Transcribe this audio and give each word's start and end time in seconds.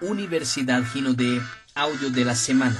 Universidad 0.00 0.84
Gino 0.92 1.14
de 1.14 1.40
Audio 1.74 2.10
de 2.10 2.24
la 2.24 2.34
Semana. 2.34 2.76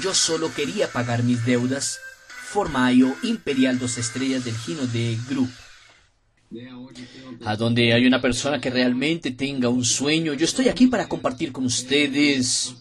Yo 0.00 0.14
solo 0.14 0.52
quería 0.54 0.88
pagar 0.88 1.22
mis 1.22 1.44
deudas. 1.44 2.00
Formayo 2.28 3.14
Imperial 3.22 3.78
dos 3.78 3.98
estrellas 3.98 4.44
del 4.44 4.56
Gino 4.56 4.86
de 4.86 5.18
Group. 5.28 5.50
A 7.44 7.56
donde 7.56 7.92
hay 7.92 8.06
una 8.06 8.20
persona 8.20 8.60
que 8.60 8.70
realmente 8.70 9.32
tenga 9.32 9.68
un 9.68 9.84
sueño, 9.84 10.34
yo 10.34 10.44
estoy 10.44 10.68
aquí 10.68 10.86
para 10.86 11.08
compartir 11.08 11.50
con 11.50 11.64
ustedes 11.64 12.74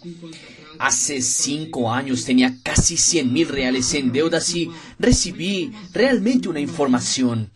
Hace 0.84 1.22
cinco 1.22 1.94
años 1.94 2.26
tenía 2.26 2.58
casi 2.62 2.98
100 2.98 3.32
mil 3.32 3.48
reales 3.48 3.94
en 3.94 4.12
deudas 4.12 4.54
y 4.54 4.70
recibí 5.00 5.72
realmente 5.94 6.50
una 6.50 6.60
información, 6.60 7.50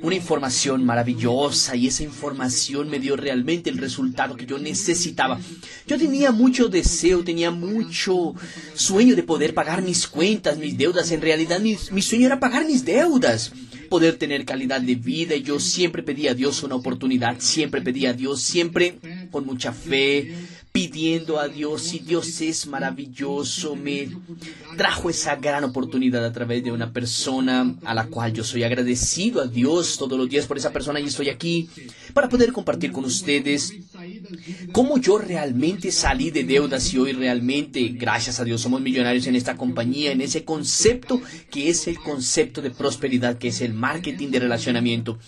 una 0.00 0.16
información 0.16 0.84
maravillosa 0.84 1.76
y 1.76 1.86
esa 1.86 2.02
información 2.02 2.90
me 2.90 2.98
dio 2.98 3.14
realmente 3.14 3.70
el 3.70 3.78
resultado 3.78 4.34
que 4.34 4.46
yo 4.46 4.58
necesitaba. 4.58 5.38
Yo 5.86 5.96
tenía 5.96 6.32
mucho 6.32 6.66
deseo, 6.66 7.22
tenía 7.22 7.52
mucho 7.52 8.34
sueño 8.74 9.14
de 9.14 9.22
poder 9.22 9.54
pagar 9.54 9.80
mis 9.82 10.08
cuentas, 10.08 10.58
mis 10.58 10.76
deudas. 10.76 11.12
En 11.12 11.20
realidad 11.20 11.60
mi, 11.60 11.76
mi 11.92 12.02
sueño 12.02 12.26
era 12.26 12.40
pagar 12.40 12.66
mis 12.66 12.84
deudas 12.84 13.52
poder 13.92 14.16
tener 14.16 14.46
calidad 14.46 14.80
de 14.80 14.94
vida 14.94 15.34
y 15.36 15.42
yo 15.42 15.60
siempre 15.60 16.02
pedía 16.02 16.30
a 16.30 16.34
Dios 16.34 16.62
una 16.62 16.76
oportunidad, 16.76 17.36
siempre 17.40 17.82
pedía 17.82 18.10
a 18.10 18.14
Dios, 18.14 18.40
siempre 18.40 18.98
con 19.30 19.44
mucha 19.44 19.70
fe, 19.70 20.34
pidiendo 20.72 21.38
a 21.38 21.48
Dios 21.48 21.92
y 21.92 21.98
Dios 21.98 22.40
es 22.40 22.66
maravilloso, 22.66 23.76
me 23.76 24.08
trajo 24.78 25.10
esa 25.10 25.36
gran 25.36 25.64
oportunidad 25.64 26.24
a 26.24 26.32
través 26.32 26.64
de 26.64 26.72
una 26.72 26.92
persona 26.92 27.74
a 27.84 27.92
la 27.94 28.06
cual 28.06 28.32
yo 28.32 28.42
soy 28.42 28.64
agradecido 28.64 29.42
a 29.42 29.46
Dios 29.46 29.98
todos 29.98 30.18
los 30.18 30.30
días 30.30 30.46
por 30.46 30.56
esa 30.56 30.72
persona 30.72 30.98
y 30.98 31.04
estoy 31.04 31.28
aquí 31.28 31.68
para 32.14 32.30
poder 32.30 32.52
compartir 32.52 32.90
con 32.90 33.04
ustedes 33.04 33.74
cómo 34.72 34.98
yo 34.98 35.18
realmente 35.18 35.90
salí 35.90 36.30
de 36.30 36.44
deudas 36.44 36.92
y 36.92 36.98
hoy 36.98 37.12
realmente, 37.12 37.80
gracias 37.88 38.40
a 38.40 38.44
Dios, 38.44 38.60
somos 38.60 38.80
millonarios 38.80 39.26
en 39.26 39.36
esta 39.36 39.56
compañía, 39.56 40.12
en 40.12 40.20
ese 40.20 40.44
concepto 40.44 41.20
que 41.50 41.68
es 41.68 41.86
el 41.86 41.98
concepto 41.98 42.62
de 42.62 42.70
prosperidad, 42.70 43.38
que 43.38 43.48
es 43.48 43.60
el 43.60 43.74
marketing 43.74 44.28
de 44.28 44.40
relacionamiento. 44.40 45.18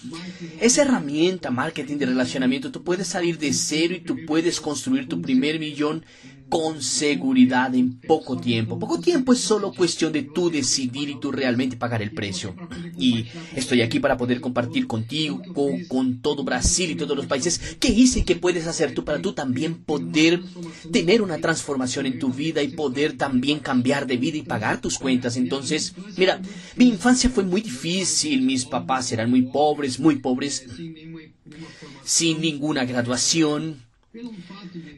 Esa 0.60 0.82
herramienta, 0.82 1.50
marketing 1.50 1.96
de 1.96 2.06
relacionamiento, 2.06 2.70
tú 2.70 2.82
puedes 2.82 3.08
salir 3.08 3.38
de 3.38 3.52
cero 3.52 3.94
y 3.94 4.00
tú 4.00 4.16
puedes 4.26 4.60
construir 4.60 5.08
tu 5.08 5.20
primer 5.20 5.58
millón 5.58 6.04
con 6.48 6.82
seguridad 6.82 7.74
en 7.74 7.98
poco 8.00 8.36
tiempo. 8.36 8.78
Poco 8.78 9.00
tiempo 9.00 9.32
es 9.32 9.40
solo 9.40 9.72
cuestión 9.72 10.12
de 10.12 10.22
tú 10.22 10.50
decidir 10.50 11.08
y 11.08 11.18
tú 11.18 11.32
realmente 11.32 11.76
pagar 11.76 12.02
el 12.02 12.12
precio. 12.12 12.54
Y 12.98 13.26
estoy 13.54 13.82
aquí 13.82 14.00
para 14.00 14.16
poder 14.16 14.40
compartir 14.40 14.86
contigo, 14.86 15.42
con, 15.88 16.20
todo 16.20 16.44
Brasil 16.44 16.90
y 16.90 16.94
todos 16.94 17.16
los 17.16 17.26
países, 17.26 17.76
qué 17.80 17.88
hice 17.88 18.20
y 18.20 18.22
qué 18.24 18.36
puedes 18.36 18.66
hacer 18.66 18.94
tú 18.94 19.04
para 19.04 19.20
tú 19.20 19.32
también 19.32 19.82
poder 19.82 20.42
tener 20.92 21.22
una 21.22 21.38
transformación 21.38 22.06
en 22.06 22.18
tu 22.18 22.32
vida 22.32 22.62
y 22.62 22.68
poder 22.68 23.16
también 23.16 23.58
cambiar 23.58 24.06
de 24.06 24.16
vida 24.16 24.38
y 24.38 24.42
pagar 24.42 24.80
tus 24.80 24.98
cuentas. 24.98 25.36
Entonces, 25.36 25.94
mira, 26.16 26.40
mi 26.76 26.88
infancia 26.88 27.30
fue 27.30 27.44
muy 27.44 27.62
difícil, 27.62 28.42
mis 28.42 28.64
papás 28.64 29.10
eran 29.12 29.30
muy 29.30 29.42
pobres, 29.42 29.98
muy 29.98 30.16
pobres, 30.16 30.66
sin 32.04 32.40
ninguna 32.40 32.84
graduación 32.84 33.82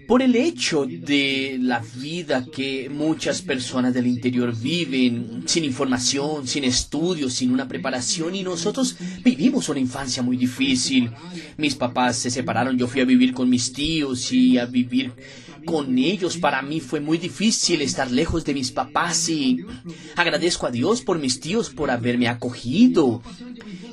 por 0.06 0.22
el 0.22 0.36
hecho 0.36 0.86
de 0.86 1.58
la 1.60 1.82
vida 1.96 2.44
que 2.44 2.88
muchas 2.90 3.40
personas 3.40 3.94
del 3.94 4.06
interior 4.06 4.54
viven, 4.54 5.44
sin 5.46 5.64
información, 5.64 6.46
sin 6.46 6.64
estudios, 6.64 7.32
sin 7.32 7.50
una 7.50 7.66
preparación, 7.66 8.34
y 8.34 8.42
nosotros 8.42 8.96
vivimos 9.24 9.68
una 9.68 9.80
infancia 9.80 10.22
muy 10.22 10.36
difícil. 10.36 11.10
Mis 11.56 11.74
papás 11.74 12.16
se 12.16 12.30
separaron, 12.30 12.76
yo 12.76 12.86
fui 12.86 13.00
a 13.00 13.06
vivir 13.06 13.32
con 13.32 13.48
mis 13.48 13.72
tíos 13.72 14.32
y 14.32 14.58
a 14.58 14.66
vivir 14.66 15.12
con 15.66 15.98
ellos. 15.98 16.38
Para 16.38 16.62
mí 16.62 16.80
fue 16.80 17.00
muy 17.00 17.18
difícil 17.18 17.82
estar 17.82 18.10
lejos 18.10 18.44
de 18.44 18.54
mis 18.54 18.70
papás 18.70 19.28
y 19.28 19.64
agradezco 20.14 20.66
a 20.66 20.70
Dios 20.70 21.02
por 21.02 21.18
mis 21.18 21.40
tíos 21.40 21.68
por 21.68 21.90
haberme 21.90 22.28
acogido. 22.28 23.22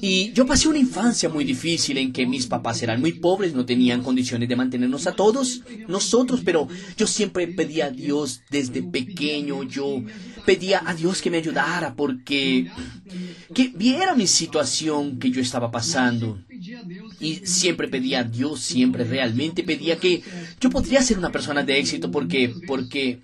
Y 0.05 0.33
yo 0.33 0.45
pasé 0.45 0.67
una 0.67 0.79
infancia 0.79 1.29
muy 1.29 1.45
difícil 1.45 1.97
en 1.97 2.11
que 2.11 2.25
mis 2.25 2.45
papás 2.45 2.83
eran 2.83 2.99
muy 2.99 3.13
pobres, 3.13 3.53
no 3.53 3.65
tenían 3.65 4.03
condiciones 4.03 4.49
de 4.49 4.57
mantenernos 4.57 5.07
a 5.07 5.13
todos 5.13 5.61
nosotros, 5.87 6.41
pero 6.43 6.67
yo 6.97 7.07
siempre 7.07 7.47
pedía 7.47 7.85
a 7.85 7.89
Dios 7.89 8.41
desde 8.49 8.83
pequeño, 8.83 9.63
yo 9.63 10.03
pedía 10.45 10.81
a 10.85 10.93
Dios 10.93 11.21
que 11.21 11.31
me 11.31 11.37
ayudara 11.37 11.95
porque 11.95 12.69
que 13.55 13.71
viera 13.73 14.13
mi 14.13 14.27
situación 14.27 15.19
que 15.19 15.31
yo 15.31 15.39
estaba 15.39 15.71
pasando. 15.71 16.37
Y 17.21 17.35
siempre 17.45 17.87
pedía 17.87 18.19
a 18.19 18.23
Dios, 18.25 18.59
siempre 18.59 19.05
realmente 19.05 19.63
pedía 19.63 19.97
que 19.97 20.21
yo 20.59 20.69
podría 20.69 21.01
ser 21.01 21.17
una 21.17 21.31
persona 21.31 21.63
de 21.63 21.79
éxito 21.79 22.11
porque 22.11 22.53
porque 22.67 23.21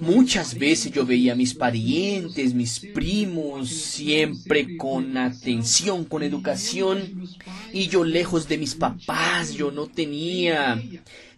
Muchas 0.00 0.58
veces 0.58 0.92
yo 0.92 1.06
veía 1.06 1.32
a 1.32 1.36
mis 1.36 1.54
parientes, 1.54 2.54
mis 2.54 2.80
primos, 2.80 3.68
siempre 3.70 4.76
con 4.76 5.16
atención, 5.16 6.04
con 6.04 6.22
educación, 6.22 7.28
y 7.72 7.88
yo 7.88 8.04
lejos 8.04 8.48
de 8.48 8.58
mis 8.58 8.74
papás, 8.74 9.54
yo 9.54 9.70
no 9.70 9.86
tenía 9.86 10.80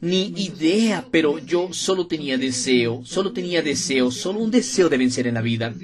ni 0.01 0.33
idea, 0.37 1.07
pero 1.11 1.39
yo 1.39 1.73
solo 1.73 2.07
tenía 2.07 2.39
deseo, 2.39 3.03
solo 3.05 3.33
tenía 3.33 3.63
deseo, 3.63 4.11
solo 4.11 4.41
un 4.41 4.51
deseo 4.51 4.89
de 4.89 4.99
vencer 4.99 5.27
en 5.27 5.35
la 5.35 5.43
vida 5.43 5.75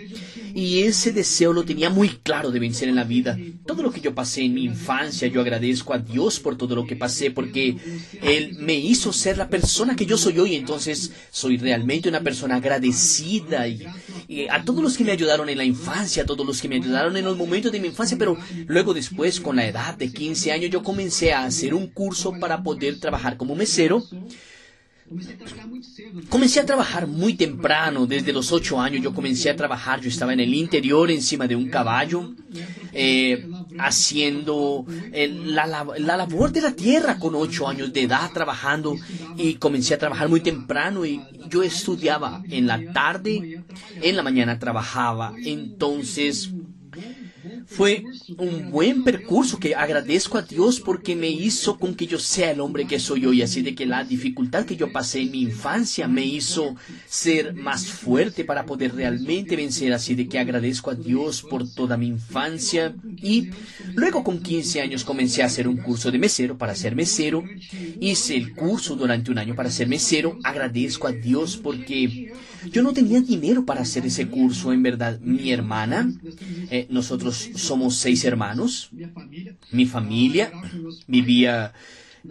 y 0.54 0.82
ese 0.82 1.12
deseo 1.12 1.52
lo 1.52 1.64
tenía 1.64 1.90
muy 1.90 2.08
claro 2.08 2.52
de 2.52 2.60
vencer 2.60 2.88
en 2.88 2.94
la 2.94 3.04
vida. 3.04 3.36
Todo 3.66 3.82
lo 3.82 3.90
que 3.90 4.00
yo 4.00 4.14
pasé 4.14 4.42
en 4.42 4.54
mi 4.54 4.64
infancia, 4.64 5.26
yo 5.26 5.40
agradezco 5.40 5.92
a 5.92 5.98
Dios 5.98 6.38
por 6.38 6.56
todo 6.56 6.76
lo 6.76 6.86
que 6.86 6.94
pasé, 6.94 7.32
porque 7.32 7.76
Él 8.22 8.56
me 8.60 8.74
hizo 8.74 9.12
ser 9.12 9.36
la 9.36 9.48
persona 9.48 9.96
que 9.96 10.06
yo 10.06 10.16
soy 10.16 10.38
hoy. 10.38 10.54
Entonces, 10.54 11.12
soy 11.32 11.56
realmente 11.56 12.08
una 12.08 12.20
persona 12.20 12.56
agradecida 12.56 13.66
y, 13.66 13.84
a 14.48 14.64
todos 14.64 14.82
los 14.82 14.96
que 14.96 15.04
me 15.04 15.12
ayudaron 15.12 15.48
en 15.48 15.58
la 15.58 15.64
infancia, 15.64 16.22
a 16.22 16.26
todos 16.26 16.46
los 16.46 16.62
que 16.62 16.68
me 16.68 16.76
ayudaron 16.76 17.16
en 17.16 17.24
los 17.24 17.36
momentos 17.36 17.72
de 17.72 17.80
mi 17.80 17.88
infancia, 17.88 18.16
pero 18.16 18.38
luego 18.66 18.94
después, 18.94 19.40
con 19.40 19.56
la 19.56 19.66
edad 19.66 19.96
de 19.96 20.12
15 20.12 20.52
años, 20.52 20.70
yo 20.70 20.84
comencé 20.84 21.32
a 21.32 21.44
hacer 21.44 21.74
un 21.74 21.88
curso 21.88 22.32
para 22.38 22.62
poder 22.62 23.00
trabajar 23.00 23.36
como 23.36 23.56
mesero 23.56 24.04
Comencé 26.28 26.60
a 26.60 26.66
trabajar 26.66 27.06
muy 27.06 27.34
temprano, 27.34 28.06
desde 28.06 28.32
los 28.32 28.52
ocho 28.52 28.80
años 28.80 29.02
yo 29.02 29.14
comencé 29.14 29.50
a 29.50 29.56
trabajar, 29.56 30.00
yo 30.00 30.08
estaba 30.08 30.32
en 30.32 30.40
el 30.40 30.54
interior 30.54 31.10
encima 31.10 31.46
de 31.46 31.56
un 31.56 31.68
caballo, 31.68 32.34
eh, 32.92 33.48
haciendo 33.78 34.84
eh, 35.12 35.28
la, 35.28 35.66
la, 35.66 36.16
labor 36.16 36.52
de 36.52 36.60
la 36.60 36.72
tierra 36.72 37.18
con 37.18 37.34
ocho 37.34 37.68
años 37.68 37.92
de 37.92 38.02
edad 38.02 38.30
trabajando 38.32 38.96
y 39.36 39.54
comencé 39.54 39.94
a 39.94 39.98
trabajar 39.98 40.28
muy 40.28 40.40
temprano 40.40 41.04
y 41.04 41.20
yo 41.48 41.62
estudiaba 41.62 42.42
en 42.48 42.66
la 42.66 42.92
tarde, 42.92 43.62
en 44.00 44.16
la 44.16 44.22
mañana 44.22 44.58
trabajaba, 44.58 45.34
entonces 45.44 46.50
fue 47.76 48.04
un 48.38 48.70
buen 48.70 49.02
percurso 49.02 49.58
que 49.58 49.74
agradezco 49.74 50.38
a 50.38 50.42
Dios 50.42 50.80
porque 50.80 51.16
me 51.16 51.28
hizo 51.28 51.78
con 51.78 51.94
que 51.94 52.06
yo 52.06 52.18
sea 52.18 52.52
el 52.52 52.60
hombre 52.60 52.86
que 52.86 53.00
soy 53.00 53.26
hoy. 53.26 53.42
Así 53.42 53.62
de 53.62 53.74
que 53.74 53.84
la 53.86 54.04
dificultad 54.04 54.64
que 54.64 54.76
yo 54.76 54.92
pasé 54.92 55.22
en 55.22 55.32
mi 55.32 55.42
infancia 55.42 56.06
me 56.06 56.24
hizo 56.24 56.76
ser 57.08 57.54
más 57.54 57.86
fuerte 57.86 58.44
para 58.44 58.64
poder 58.64 58.94
realmente 58.94 59.56
vencer. 59.56 59.92
Así 59.92 60.14
de 60.14 60.28
que 60.28 60.38
agradezco 60.38 60.90
a 60.90 60.94
Dios 60.94 61.42
por 61.42 61.68
toda 61.68 61.96
mi 61.96 62.06
infancia. 62.06 62.94
Y 63.20 63.50
luego 63.94 64.22
con 64.22 64.40
15 64.40 64.80
años 64.80 65.04
comencé 65.04 65.42
a 65.42 65.46
hacer 65.46 65.66
un 65.66 65.78
curso 65.78 66.10
de 66.10 66.18
mesero 66.18 66.56
para 66.56 66.74
ser 66.74 66.94
mesero. 66.94 67.44
Hice 68.00 68.36
el 68.36 68.54
curso 68.54 68.94
durante 68.94 69.30
un 69.30 69.38
año 69.38 69.54
para 69.54 69.70
ser 69.70 69.88
mesero. 69.88 70.38
Agradezco 70.44 71.08
a 71.08 71.12
Dios 71.12 71.56
porque 71.56 72.32
yo 72.70 72.82
no 72.82 72.92
tenía 72.92 73.20
dinero 73.20 73.64
para 73.64 73.82
hacer 73.82 74.06
ese 74.06 74.28
curso. 74.28 74.72
En 74.72 74.82
verdad, 74.82 75.20
mi 75.20 75.50
hermana, 75.50 76.12
eh, 76.70 76.86
nosotros 76.90 77.50
somos 77.54 77.96
seis 77.96 78.24
hermanos. 78.24 78.90
Mi 79.70 79.86
familia 79.86 80.52
vivía 81.06 81.72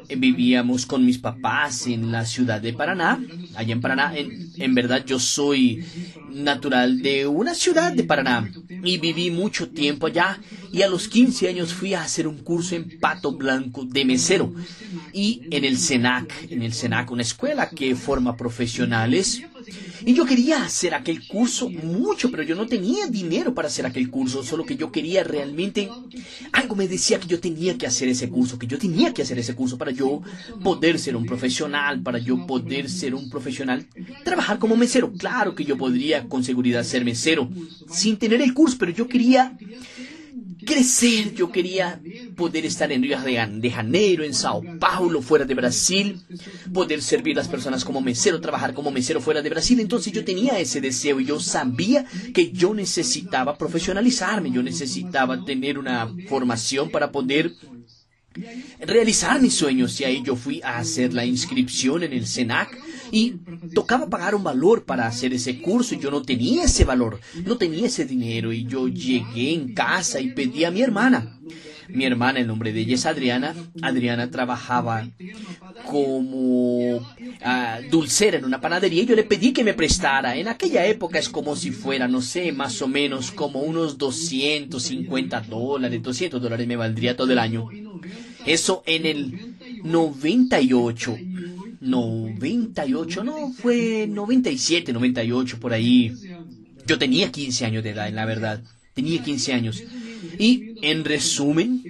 eh, 0.08 0.16
vivíamos 0.16 0.88
con 0.88 1.06
mis 1.06 1.20
papás 1.20 1.86
en 1.86 2.12
la 2.12 2.26
ciudad 2.26 2.60
de 2.60 2.74
Paraná, 2.74 3.24
allá 3.56 3.74
en 3.74 3.82
Paraná. 3.82 4.18
En, 4.18 4.52
en, 4.58 4.74
verdad 4.74 5.06
yo 5.06 5.20
soy 5.20 5.86
natural 6.32 7.02
de 7.02 7.28
una 7.28 7.54
ciudad 7.54 7.94
de 7.94 8.04
Paraná 8.04 8.52
y 8.84 8.98
viví 8.98 9.30
mucho 9.30 9.70
tiempo 9.70 10.08
allá 10.08 10.40
y 10.72 10.82
a 10.82 10.88
los 10.88 11.08
15 11.08 11.48
años 11.48 11.74
fui 11.74 11.94
a 11.94 12.02
hacer 12.02 12.28
un 12.28 12.40
curso 12.40 12.76
en 12.76 13.00
Pato 13.00 13.34
Blanco 13.34 13.86
de 13.86 14.04
mesero 14.04 14.52
y 15.14 15.44
en 15.52 15.64
el 15.64 15.78
SENAC, 15.78 16.48
en 16.50 16.64
el 16.64 16.74
SENAC, 16.74 17.12
una 17.12 17.22
escuela 17.22 17.70
que 17.70 17.96
forma 17.96 18.36
profesionales 18.36 19.44
y 20.06 20.14
yo 20.14 20.26
quería 20.26 20.64
hacer 20.64 20.94
aquel 20.94 21.28
curso 21.28 21.70
mucho, 21.70 22.32
pero 22.32 22.44
yo 22.44 22.56
no 22.56 22.68
tenía 22.68 23.08
dinero 23.08 23.54
para 23.54 23.68
hacer 23.68 23.86
aquel 23.86 24.10
curso, 24.10 24.44
solo 24.44 24.66
que 24.66 24.76
yo 24.76 24.92
quería 24.92 25.24
realmente, 25.24 25.90
algo 26.52 26.76
me 26.76 26.88
decía 26.88 27.20
que 27.20 27.28
yo 27.28 27.40
tenía 27.40 27.78
que 27.78 27.88
hacer 27.88 28.08
ese 28.08 28.30
curso, 28.30 28.60
que 28.60 28.68
yo 28.68 28.78
tenía 28.78 29.14
que 29.14 29.22
hacer 29.22 29.40
ese 29.40 29.56
curso 29.56 29.78
para 29.78 29.92
yo 29.92 30.22
poder 30.64 31.00
ser 31.00 31.16
un 31.16 31.26
profesional, 31.26 32.02
para 32.02 32.20
yo 32.20 32.46
poder 32.46 32.90
ser 32.90 33.16
un 33.16 33.30
profesional, 33.30 33.86
trabajar 34.24 34.60
como 34.60 34.76
mesero. 34.76 35.12
Claro 35.14 35.56
que 35.56 35.66
yo 35.66 35.78
podría 35.78 36.28
con 36.28 36.44
seguridad 36.44 36.84
ser 36.84 37.06
mesero 37.06 37.50
sin 37.90 38.18
tener 38.18 38.42
el 38.42 38.54
curso, 38.54 38.78
pero 38.80 38.92
yo 38.92 39.08
quería 39.08 39.58
crecer, 40.66 41.34
yo 41.34 41.52
quería 41.52 42.02
poder 42.36 42.66
estar 42.66 42.92
en 42.92 43.04
Río 43.04 43.20
de 43.20 43.72
Janeiro, 43.72 44.24
en 44.24 44.34
Sao 44.34 44.62
Paulo, 44.80 45.22
fuera 45.22 45.46
de 45.46 45.54
Brasil, 45.54 46.22
poder 46.74 47.02
servir 47.02 47.36
a 47.38 47.42
las 47.42 47.48
personas 47.48 47.84
como 47.84 48.02
mesero, 48.02 48.42
trabajar 48.42 48.74
como 48.74 48.92
mesero 48.92 49.22
fuera 49.22 49.42
de 49.42 49.50
Brasil. 49.50 49.80
Entonces 49.80 50.14
yo 50.14 50.24
tenía 50.24 50.60
ese 50.60 50.82
deseo 50.82 51.20
y 51.20 51.26
yo 51.26 51.40
sabía 51.40 52.06
que 52.34 52.52
yo 52.52 52.74
necesitaba 52.74 53.58
profesionalizarme, 53.58 54.52
yo 54.52 54.64
necesitaba 54.64 55.44
tener 55.44 55.78
una 55.78 56.14
formación 56.28 56.90
para 56.90 57.12
poder 57.12 57.54
realizar 58.80 59.42
mis 59.42 59.54
sueños 59.54 60.00
y 60.00 60.06
ahí 60.06 60.24
yo 60.24 60.36
fui 60.36 60.62
a 60.64 60.80
hacer 60.80 61.14
la 61.14 61.26
inscripción 61.26 62.04
en 62.04 62.14
el 62.14 62.26
SENAC 62.26 62.76
y 63.14 63.36
tocaba 63.76 64.10
pagar 64.10 64.34
un 64.34 64.44
valor 64.44 64.86
para 64.86 65.06
hacer 65.06 65.36
ese 65.36 65.62
curso 65.62 65.94
y 65.94 66.00
yo 66.00 66.10
no 66.10 66.24
tenía 66.24 66.64
ese 66.64 66.84
valor, 66.84 67.20
no 67.46 67.58
tenía 67.58 67.86
ese 67.86 68.06
dinero 68.06 68.52
y 68.52 68.66
yo 68.66 68.88
llegué 68.88 69.54
en 69.54 69.76
casa 69.76 70.20
y 70.20 70.32
pedí 70.32 70.66
a 70.66 70.72
mi 70.72 70.82
hermana. 70.82 71.40
Mi 71.90 72.06
hermana, 72.06 72.40
el 72.40 72.48
nombre 72.48 72.74
de 72.74 72.80
ella 72.80 72.96
es 72.96 73.06
Adriana. 73.06 73.54
Adriana 73.84 74.32
trabajaba 74.32 75.08
como 75.86 76.96
uh, 76.96 77.02
dulcera 77.92 78.38
en 78.38 78.46
una 78.46 78.60
panadería 78.60 79.04
y 79.04 79.06
yo 79.06 79.16
le 79.16 79.26
pedí 79.26 79.54
que 79.54 79.64
me 79.64 79.76
prestara. 79.76 80.36
En 80.36 80.48
aquella 80.48 80.84
época 80.88 81.20
es 81.20 81.30
como 81.30 81.56
si 81.56 81.70
fuera, 81.70 82.08
no 82.08 82.20
sé, 82.20 82.52
más 82.52 82.82
o 82.82 82.88
menos 82.88 83.32
como 83.32 83.60
unos 83.60 84.00
250 84.00 85.42
dólares, 85.42 86.02
200 86.02 86.42
dólares 86.42 86.66
me 86.66 86.78
valdría 86.78 87.16
todo 87.16 87.32
el 87.32 87.38
año. 87.38 87.70
Eso 88.46 88.82
en 88.88 89.06
el 89.06 89.56
98. 89.84 91.18
98, 91.84 93.24
no, 93.24 93.52
fue 93.52 94.08
97, 94.08 94.94
98 94.94 95.60
por 95.60 95.74
ahí. 95.74 96.14
Yo 96.86 96.98
tenía 96.98 97.32
15 97.32 97.66
años 97.66 97.84
de 97.84 97.92
edad, 97.92 98.08
en 98.08 98.16
la 98.16 98.26
verdad. 98.26 98.64
Tenía 98.94 99.22
15 99.22 99.54
años. 99.54 99.84
Y 100.40 100.76
en 100.82 101.04
resumen, 101.04 101.84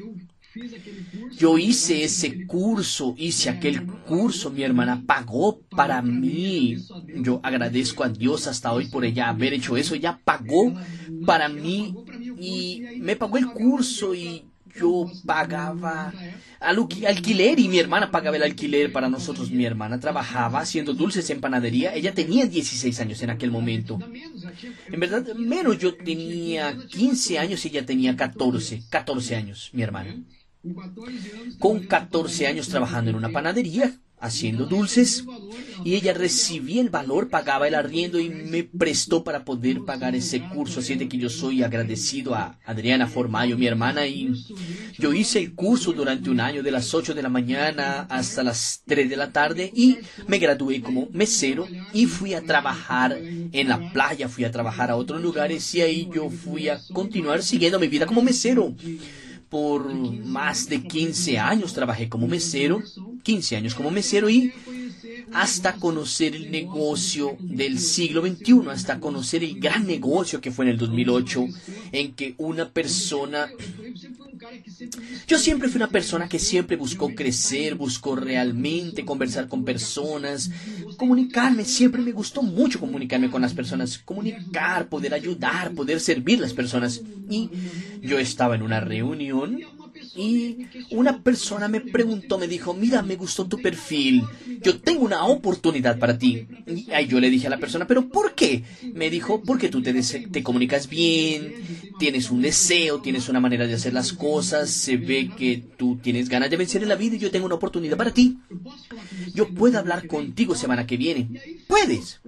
yo 1.38 1.58
hice 1.58 2.04
ese 2.04 2.46
curso, 2.46 3.16
hice 3.18 3.50
aquel 3.50 3.86
curso, 3.86 4.52
mi 4.52 4.64
hermana 4.64 5.04
pagó 5.06 5.60
para 5.70 6.02
mí. 6.02 6.78
Yo 7.16 7.40
agradezco 7.44 8.04
a 8.04 8.10
Dios 8.10 8.48
hasta 8.48 8.72
hoy 8.72 8.88
por 8.88 9.06
ella 9.06 9.30
haber 9.30 9.54
hecho 9.54 9.78
eso. 9.78 9.96
Ella 9.96 10.20
pagó 10.24 10.74
para 11.26 11.50
mí 11.50 11.96
y 12.40 12.82
me 13.00 13.16
pagó 13.16 13.38
el 13.38 13.48
curso 13.48 14.14
y 14.14 14.44
yo 14.76 15.12
pagaba 15.26 16.14
alquiler 16.60 17.60
y 17.60 17.68
mi 17.68 17.80
hermana 17.80 18.12
pagaba 18.12 18.38
el 18.38 18.44
alquiler 18.44 18.92
para 18.92 19.10
nosotros. 19.10 19.52
Mi 19.52 19.66
hermana 19.66 20.00
trabajaba 20.00 20.60
haciendo 20.60 20.94
dulces 20.94 21.30
en 21.30 21.42
panadería. 21.42 21.94
Ella 21.94 22.14
tenía 22.14 22.46
16 22.46 23.00
años 23.00 23.22
en 23.22 23.30
aquel 23.30 23.52
momento. 23.52 24.00
En 24.88 25.00
verdad, 25.00 25.36
menos 25.36 25.78
yo 25.78 25.96
tenía 25.96 26.76
15 26.88 27.40
años 27.40 27.66
y 27.66 27.68
ella 27.70 27.86
tenía 27.86 28.16
14, 28.16 28.84
14 28.90 29.36
años, 29.36 29.70
mi 29.74 29.84
hermana. 29.84 30.16
Con 31.60 31.82
14 31.82 32.48
años 32.48 32.70
trabajando 32.70 33.10
en 33.12 33.18
una 33.18 33.30
panadería, 33.30 34.00
haciendo 34.24 34.66
dulces 34.66 35.26
y 35.84 35.96
ella 35.96 36.14
recibía 36.14 36.82
el 36.82 36.90
valor, 36.90 37.30
pagaba 37.30 37.68
el 37.68 37.76
arriendo 37.76 38.20
y 38.20 38.30
me 38.30 38.64
prestó 38.64 39.24
para 39.24 39.44
poder 39.44 39.82
pagar 39.82 40.16
ese 40.16 40.42
curso. 40.42 40.80
Así 40.80 40.96
de 40.96 41.10
que 41.10 41.18
yo 41.18 41.30
soy 41.30 41.62
agradecido 41.62 42.34
a 42.34 42.58
Adriana 42.66 43.08
Formayo, 43.08 43.58
mi 43.58 43.68
hermana, 43.68 44.08
y 44.08 44.34
yo 44.98 45.14
hice 45.14 45.40
el 45.40 45.54
curso 45.54 45.92
durante 45.92 46.30
un 46.30 46.40
año 46.40 46.64
de 46.64 46.72
las 46.72 46.94
8 46.94 47.14
de 47.14 47.22
la 47.22 47.30
mañana 47.30 48.08
hasta 48.10 48.44
las 48.44 48.82
3 48.86 49.10
de 49.10 49.18
la 49.18 49.32
tarde 49.32 49.72
y 49.76 49.98
me 50.28 50.40
gradué 50.40 50.82
como 50.82 51.10
mesero 51.12 51.68
y 51.94 52.06
fui 52.06 52.34
a 52.34 52.42
trabajar 52.42 53.18
en 53.20 53.68
la 53.68 53.92
playa, 53.92 54.30
fui 54.30 54.46
a 54.46 54.52
trabajar 54.52 54.90
a 54.90 54.96
otros 54.96 55.22
lugares 55.22 55.76
y 55.76 55.82
ahí 55.82 56.10
yo 56.14 56.30
fui 56.30 56.70
a 56.70 56.80
continuar 56.94 57.44
siguiendo 57.44 57.78
mi 57.78 57.88
vida 57.88 58.06
como 58.06 58.22
mesero 58.22 58.74
por 59.54 59.94
más 59.94 60.68
de 60.68 60.82
15 60.82 61.38
años 61.38 61.76
trabajé 61.76 62.10
como 62.10 62.28
mesero, 62.28 62.82
15 63.22 63.56
años 63.56 63.76
como 63.76 63.92
mesero 63.92 64.28
y 64.28 64.52
hasta 65.32 65.74
conocer 65.74 66.36
el 66.36 66.50
negocio 66.50 67.38
del 67.40 67.78
siglo 67.78 68.26
XXI, 68.26 68.62
hasta 68.72 69.00
conocer 69.00 69.44
el 69.44 69.60
gran 69.60 69.86
negocio 69.86 70.42
que 70.42 70.50
fue 70.50 70.66
en 70.66 70.72
el 70.72 70.78
2008, 70.80 71.46
en 71.92 72.14
que 72.14 72.34
una 72.40 72.68
persona... 72.68 73.48
Yo 75.28 75.38
siempre 75.38 75.70
fui 75.70 75.78
una 75.78 75.90
persona 75.90 76.28
que 76.28 76.40
siempre 76.40 76.76
buscó 76.76 77.14
crecer, 77.14 77.76
buscó 77.76 78.16
realmente 78.16 79.06
conversar 79.06 79.48
con 79.48 79.64
personas, 79.64 80.50
comunicarme, 81.04 81.66
siempre 81.66 82.02
me 82.02 82.14
gustó 82.14 82.42
mucho 82.42 82.80
comunicarme 82.80 83.30
con 83.30 83.42
las 83.42 83.54
personas, 83.54 83.98
comunicar, 83.98 84.88
poder 84.88 85.14
ayudar, 85.14 85.74
poder 85.74 86.00
servir 86.00 86.40
a 86.40 86.44
las 86.44 86.54
personas. 86.54 87.02
Y 87.30 87.50
yo 88.02 88.20
estaba 88.20 88.56
en 88.56 88.62
una 88.62 88.80
reunión 88.80 89.60
y 90.16 90.68
una 90.92 91.24
persona 91.24 91.68
me 91.68 91.82
preguntó, 91.82 92.38
me 92.38 92.48
dijo, 92.48 92.74
mira, 92.74 93.02
me 93.02 93.16
gustó 93.16 93.48
tu 93.48 93.60
perfil, 93.62 94.24
yo 94.62 94.80
tengo 94.80 95.04
una 95.04 95.26
oportunidad 95.26 95.98
para 95.98 96.18
ti. 96.18 96.48
Y 96.68 96.92
ahí 96.92 97.08
yo 97.08 97.20
le 97.20 97.32
dije 97.32 97.48
a 97.48 97.50
la 97.50 97.58
persona, 97.58 97.88
pero 97.88 98.08
¿por 98.10 98.36
qué? 98.36 98.64
Me 98.94 99.10
dijo, 99.10 99.42
porque 99.42 99.70
tú 99.70 99.82
te, 99.82 99.94
te 99.94 100.44
comunicas 100.44 100.88
bien, 100.88 101.56
tienes 101.98 102.30
un 102.30 102.42
deseo, 102.42 103.02
tienes 103.02 103.28
una 103.28 103.40
manera 103.40 103.66
de 103.66 103.74
hacer 103.74 103.94
las 103.94 104.14
cosas, 104.14 104.70
se 104.70 104.98
ve 104.98 105.32
que 105.36 105.64
tú 105.78 105.98
tienes 106.02 106.30
ganas 106.30 106.50
de 106.52 106.58
vencer 106.58 106.84
en 106.84 106.90
la 106.90 106.96
vida 106.96 107.16
y 107.16 107.20
yo 107.20 107.32
tengo 107.32 107.48
una 107.48 107.56
oportunidad 107.56 107.98
para 107.98 108.14
ti. 108.14 108.38
Yo 109.34 109.50
puedo 109.50 109.80
hablar 109.80 110.06
contigo 110.08 110.54
semana 110.54 110.86
que 110.86 110.98
viene. 110.98 111.42
Puedes. 111.68 112.22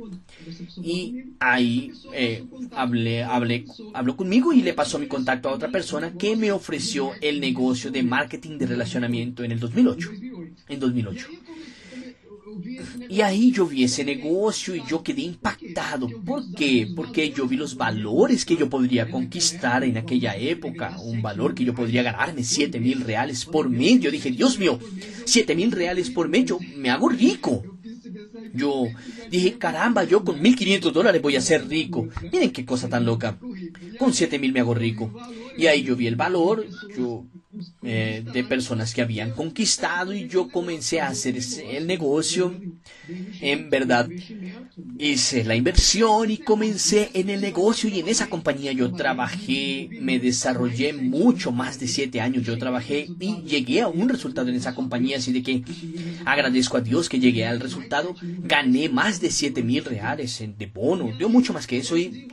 Y 0.81 1.23
ahí 1.39 1.91
eh, 2.13 2.43
hablé, 2.71 3.23
hablé, 3.23 3.65
habló 3.93 4.17
conmigo 4.17 4.53
y 4.53 4.63
le 4.63 4.73
pasó 4.73 4.97
mi 4.97 5.07
contacto 5.07 5.49
a 5.49 5.53
otra 5.53 5.69
persona 5.69 6.13
que 6.13 6.35
me 6.35 6.51
ofreció 6.51 7.11
el 7.21 7.39
negocio 7.39 7.74
de 7.83 8.03
marketing 8.03 8.57
de 8.57 8.67
relacionamiento 8.67 9.43
en 9.43 9.51
el 9.51 9.59
2008. 9.59 10.11
En 10.69 10.79
2008. 10.79 11.27
Y 13.09 13.21
ahí 13.21 13.51
yo 13.51 13.67
vi 13.67 13.83
ese 13.83 14.03
negocio 14.03 14.75
y 14.75 14.83
yo 14.87 15.03
quedé 15.03 15.21
impactado. 15.21 16.07
¿Por 16.25 16.53
qué? 16.53 16.87
Porque 16.95 17.31
yo 17.31 17.47
vi 17.47 17.57
los 17.57 17.75
valores 17.75 18.45
que 18.45 18.55
yo 18.55 18.69
podría 18.69 19.09
conquistar 19.09 19.83
en 19.83 19.97
aquella 19.97 20.35
época. 20.37 20.97
Un 21.01 21.21
valor 21.21 21.53
que 21.53 21.65
yo 21.65 21.73
podría 21.73 22.03
ganarme 22.03 22.43
7 22.43 22.79
mil 22.79 23.01
reales 23.01 23.45
por 23.45 23.69
mes. 23.69 23.99
Yo 23.99 24.11
dije, 24.11 24.31
Dios 24.31 24.57
mío, 24.57 24.79
7 25.25 25.55
mil 25.55 25.71
reales 25.71 26.09
por 26.09 26.29
mes, 26.29 26.45
yo 26.45 26.59
me 26.77 26.89
hago 26.89 27.09
rico. 27.09 27.63
Yo 28.53 28.85
dije, 29.29 29.57
caramba, 29.57 30.03
yo 30.03 30.23
con 30.23 30.39
1.500 30.41 30.91
dólares 30.91 31.21
voy 31.21 31.35
a 31.35 31.41
ser 31.41 31.67
rico. 31.67 32.07
Miren 32.31 32.51
qué 32.51 32.65
cosa 32.65 32.89
tan 32.89 33.05
loca. 33.05 33.37
Con 33.97 34.11
7.000 34.11 34.51
me 34.51 34.59
hago 34.59 34.73
rico. 34.73 35.11
Y 35.57 35.67
ahí 35.67 35.83
yo 35.83 35.95
vi 35.95 36.07
el 36.07 36.15
valor, 36.15 36.65
eh, 37.83 38.23
de 38.33 38.43
personas 38.43 38.93
que 38.93 39.01
habían 39.01 39.31
conquistado 39.31 40.13
y 40.13 40.27
yo 40.27 40.49
comencé 40.49 40.99
a 40.99 41.07
hacer 41.07 41.37
el 41.69 41.87
negocio. 41.87 42.53
En 43.39 43.69
verdad, 43.69 44.09
hice 44.97 45.43
la 45.45 45.55
inversión 45.55 46.31
y 46.31 46.37
comencé 46.37 47.11
en 47.13 47.29
el 47.29 47.41
negocio 47.41 47.89
y 47.89 47.99
en 47.99 48.09
esa 48.09 48.27
compañía 48.27 48.73
yo 48.73 48.91
trabajé, 48.91 49.89
me 50.01 50.19
desarrollé 50.19 50.93
mucho, 50.93 51.51
más 51.51 51.79
de 51.79 51.87
siete 51.87 52.19
años 52.19 52.43
yo 52.43 52.57
trabajé 52.57 53.07
y 53.19 53.43
llegué 53.43 53.81
a 53.81 53.87
un 53.87 54.09
resultado 54.09 54.49
en 54.49 54.55
esa 54.55 54.75
compañía, 54.75 55.17
así 55.17 55.31
de 55.31 55.43
que 55.43 55.63
agradezco 56.25 56.77
a 56.77 56.81
Dios 56.81 57.07
que 57.07 57.19
llegué 57.19 57.45
al 57.45 57.59
resultado, 57.61 58.15
gané 58.21 58.89
más 58.89 59.14
de 59.19 59.31
siete 59.31 59.63
mil 59.63 59.83
reales 59.83 60.43
de 60.57 60.65
bono, 60.65 61.11
dio 61.17 61.29
mucho 61.29 61.53
más 61.53 61.67
que 61.67 61.77
eso 61.77 61.97
y 61.97 62.27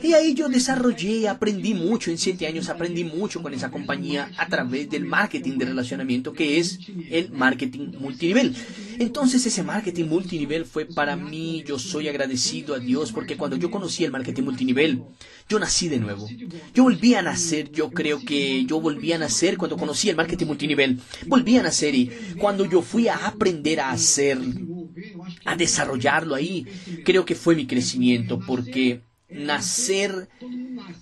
y 0.00 0.12
ahí 0.12 0.34
yo 0.34 0.48
desarrollé, 0.48 1.28
aprendí 1.28 1.74
mucho, 1.74 2.10
en 2.10 2.18
siete 2.18 2.46
años 2.46 2.68
aprendí 2.68 3.04
mucho 3.04 3.42
con 3.42 3.52
esa 3.52 3.70
compañía 3.70 4.30
a 4.36 4.46
través 4.48 4.88
del 4.90 5.04
marketing 5.04 5.58
de 5.58 5.66
relacionamiento 5.66 6.32
que 6.32 6.58
es 6.58 6.78
el 7.10 7.32
marketing 7.32 7.92
multinivel. 7.98 8.54
Entonces 8.98 9.44
ese 9.46 9.62
marketing 9.62 10.06
multinivel 10.06 10.64
fue 10.64 10.84
para 10.84 11.16
mí, 11.16 11.64
yo 11.66 11.78
soy 11.78 12.08
agradecido 12.08 12.74
a 12.74 12.78
Dios 12.78 13.12
porque 13.12 13.36
cuando 13.36 13.56
yo 13.56 13.70
conocí 13.70 14.04
el 14.04 14.12
marketing 14.12 14.42
multinivel, 14.42 15.02
yo 15.48 15.58
nací 15.58 15.88
de 15.88 15.98
nuevo. 15.98 16.28
Yo 16.74 16.84
volví 16.84 17.14
a 17.14 17.22
nacer, 17.22 17.70
yo 17.72 17.90
creo 17.90 18.20
que 18.24 18.64
yo 18.64 18.80
volví 18.80 19.12
a 19.12 19.18
nacer 19.18 19.56
cuando 19.56 19.76
conocí 19.76 20.08
el 20.08 20.16
marketing 20.16 20.46
multinivel. 20.46 21.00
Volví 21.26 21.56
a 21.56 21.62
nacer 21.62 21.94
y 21.94 22.10
cuando 22.38 22.64
yo 22.64 22.82
fui 22.82 23.08
a 23.08 23.26
aprender 23.26 23.80
a 23.80 23.90
hacer, 23.90 24.38
a 25.44 25.56
desarrollarlo 25.56 26.34
ahí, 26.34 26.66
creo 27.04 27.24
que 27.24 27.34
fue 27.34 27.56
mi 27.56 27.66
crecimiento 27.66 28.38
porque 28.46 29.07
nacer, 29.30 30.28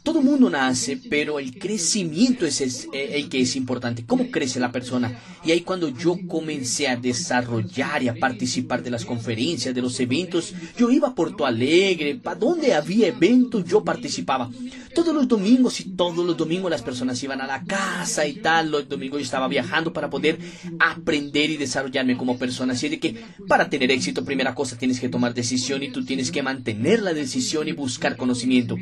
todo 0.02 0.22
mundo 0.22 0.50
nace, 0.50 0.96
pero 0.96 1.38
el 1.38 1.58
crecimiento 1.58 2.46
es 2.46 2.88
el, 2.92 3.28
que 3.28 3.40
es 3.40 3.56
importante. 3.56 4.04
¿Cómo 4.04 4.30
crece 4.30 4.60
la 4.60 4.72
persona? 4.72 5.18
Y 5.44 5.52
ahí 5.52 5.60
cuando 5.60 5.88
yo 5.88 6.18
comencé 6.26 6.88
a 6.88 6.96
desarrollar 6.96 8.02
y 8.02 8.08
a 8.08 8.14
participar 8.14 8.82
de 8.82 8.90
las 8.90 9.04
conferencias, 9.04 9.74
de 9.74 9.82
los 9.82 9.98
eventos, 10.00 10.54
yo 10.76 10.90
iba 10.90 11.08
a 11.08 11.14
Porto 11.14 11.46
Alegre, 11.46 12.16
para 12.16 12.38
donde 12.38 12.74
había 12.74 13.08
eventos 13.08 13.64
yo 13.64 13.84
participaba. 13.84 14.50
Todos 14.94 15.14
los 15.14 15.28
domingos 15.28 15.80
y 15.80 15.90
todos 15.90 16.24
los 16.24 16.36
domingos 16.36 16.70
las 16.70 16.82
personas 16.82 17.22
iban 17.22 17.40
a 17.40 17.46
la 17.46 17.64
casa 17.64 18.26
y 18.26 18.34
tal. 18.34 18.70
Los 18.70 18.88
domingos 18.88 19.20
yo 19.20 19.24
estaba 19.24 19.48
viajando 19.48 19.92
para 19.92 20.10
poder 20.10 20.38
aprender 20.78 21.50
y 21.50 21.56
desarrollarme 21.56 22.16
como 22.16 22.38
persona. 22.38 22.72
Así 22.72 22.88
de 22.88 22.98
que 22.98 23.22
para 23.46 23.68
tener 23.68 23.90
éxito, 23.90 24.24
primera 24.24 24.54
cosa 24.54 24.78
tienes 24.78 25.00
que 25.00 25.08
tomar 25.08 25.34
decisión 25.34 25.82
y 25.82 25.90
tú 25.90 26.04
tienes 26.04 26.30
que 26.30 26.42
mantener 26.42 27.02
la 27.02 27.12
decisión 27.12 27.68
y 27.68 27.72
buscar 27.72 28.16
conocimiento. 28.16 28.76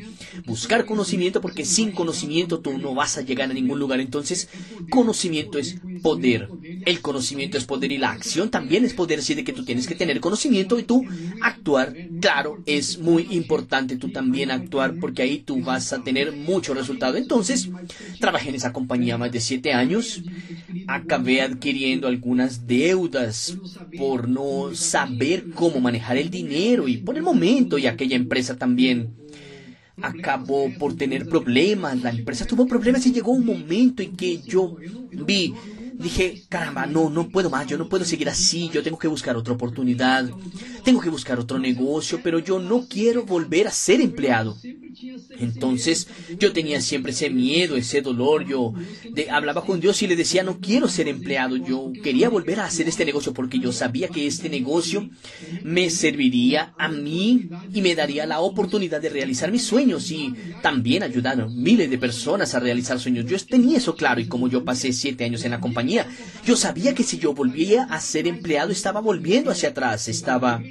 Buscar 0.46 0.84
conocimiento 0.84 0.93
conocimiento 0.94 1.40
porque 1.40 1.64
sin 1.64 1.90
conocimiento 1.90 2.60
tú 2.60 2.78
no 2.78 2.94
vas 2.94 3.18
a 3.18 3.22
llegar 3.22 3.50
a 3.50 3.54
ningún 3.54 3.80
lugar. 3.80 3.98
Entonces, 3.98 4.48
conocimiento 4.90 5.58
es 5.58 5.76
poder. 6.02 6.48
El 6.86 7.00
conocimiento 7.00 7.58
es 7.58 7.64
poder 7.64 7.90
y 7.90 7.98
la 7.98 8.12
acción 8.12 8.48
también 8.48 8.84
es 8.84 8.94
poder. 8.94 9.18
Así 9.18 9.34
de 9.34 9.42
que 9.42 9.52
tú 9.52 9.64
tienes 9.64 9.88
que 9.88 9.96
tener 9.96 10.20
conocimiento 10.20 10.78
y 10.78 10.84
tú 10.84 11.04
actuar. 11.42 11.94
Claro, 12.20 12.62
es 12.66 12.98
muy 12.98 13.26
importante 13.30 13.96
tú 13.96 14.10
también 14.10 14.52
actuar 14.52 14.94
porque 15.00 15.22
ahí 15.22 15.38
tú 15.38 15.60
vas 15.60 15.92
a 15.92 16.04
tener 16.04 16.32
mucho 16.32 16.74
resultado. 16.74 17.16
Entonces, 17.16 17.68
trabajé 18.20 18.50
en 18.50 18.54
esa 18.54 18.72
compañía 18.72 19.18
más 19.18 19.32
de 19.32 19.40
siete 19.40 19.72
años. 19.72 20.22
Acabé 20.86 21.42
adquiriendo 21.42 22.06
algunas 22.06 22.66
deudas 22.68 23.56
por 23.98 24.28
no 24.28 24.74
saber 24.74 25.50
cómo 25.54 25.80
manejar 25.80 26.18
el 26.18 26.30
dinero 26.30 26.86
y 26.86 26.98
por 26.98 27.16
el 27.16 27.22
momento 27.22 27.78
y 27.78 27.86
aquella 27.86 28.14
empresa 28.14 28.56
también 28.56 29.23
acabó 30.02 30.70
por 30.78 30.96
tener 30.96 31.28
problemas, 31.28 32.02
la 32.02 32.10
empresa 32.10 32.46
tuvo 32.46 32.66
problemas 32.66 33.06
y 33.06 33.12
llegó 33.12 33.32
un 33.32 33.46
momento 33.46 34.02
en 34.02 34.16
que 34.16 34.40
yo 34.42 34.76
vi, 35.12 35.54
dije, 35.98 36.42
caramba, 36.48 36.86
no, 36.86 37.10
no 37.10 37.28
puedo 37.28 37.50
más, 37.50 37.66
yo 37.66 37.78
no 37.78 37.88
puedo 37.88 38.04
seguir 38.04 38.28
así, 38.28 38.70
yo 38.72 38.82
tengo 38.82 38.98
que 38.98 39.08
buscar 39.08 39.36
otra 39.36 39.54
oportunidad, 39.54 40.28
tengo 40.82 41.00
que 41.00 41.08
buscar 41.08 41.38
otro 41.38 41.58
negocio, 41.58 42.20
pero 42.22 42.38
yo 42.38 42.58
no 42.58 42.86
quiero 42.88 43.24
volver 43.24 43.68
a 43.68 43.70
ser 43.70 44.00
empleado. 44.00 44.56
Entonces 45.38 46.08
yo 46.38 46.52
tenía 46.52 46.80
siempre 46.80 47.12
ese 47.12 47.30
miedo, 47.30 47.76
ese 47.76 48.00
dolor. 48.02 48.46
Yo 48.46 48.74
hablaba 49.30 49.64
con 49.64 49.80
Dios 49.80 50.02
y 50.02 50.06
le 50.06 50.16
decía, 50.16 50.42
no 50.42 50.60
quiero 50.60 50.88
ser 50.88 51.08
empleado. 51.08 51.56
Yo 51.56 51.92
quería 52.02 52.28
volver 52.28 52.60
a 52.60 52.66
hacer 52.66 52.88
este 52.88 53.04
negocio 53.04 53.32
porque 53.32 53.58
yo 53.58 53.72
sabía 53.72 54.08
que 54.08 54.26
este 54.26 54.48
negocio 54.48 55.08
me 55.62 55.90
serviría 55.90 56.74
a 56.78 56.88
mí 56.88 57.48
y 57.72 57.82
me 57.82 57.94
daría 57.94 58.26
la 58.26 58.40
oportunidad 58.40 59.00
de 59.00 59.08
realizar 59.08 59.50
mis 59.50 59.64
sueños 59.64 60.10
y 60.10 60.34
también 60.62 61.02
ayudar 61.02 61.40
a 61.40 61.46
miles 61.46 61.90
de 61.90 61.98
personas 61.98 62.54
a 62.54 62.60
realizar 62.60 62.98
sueños. 63.00 63.26
Yo 63.26 63.36
tenía 63.44 63.78
eso 63.78 63.96
claro 63.96 64.20
y 64.20 64.26
como 64.26 64.48
yo 64.48 64.64
pasé 64.64 64.92
siete 64.92 65.24
años 65.24 65.44
en 65.44 65.50
la 65.50 65.60
compañía, 65.60 65.83
yo 66.44 66.56
sabía 66.56 66.94
que 66.94 67.02
si 67.02 67.18
yo 67.18 67.34
volvía 67.34 67.84
a 67.84 68.00
ser 68.00 68.26
empleado 68.26 68.70
estaba 68.70 69.00
volviendo 69.00 69.50
hacia 69.50 69.70
atrás, 69.70 70.08
estaba 70.08 70.62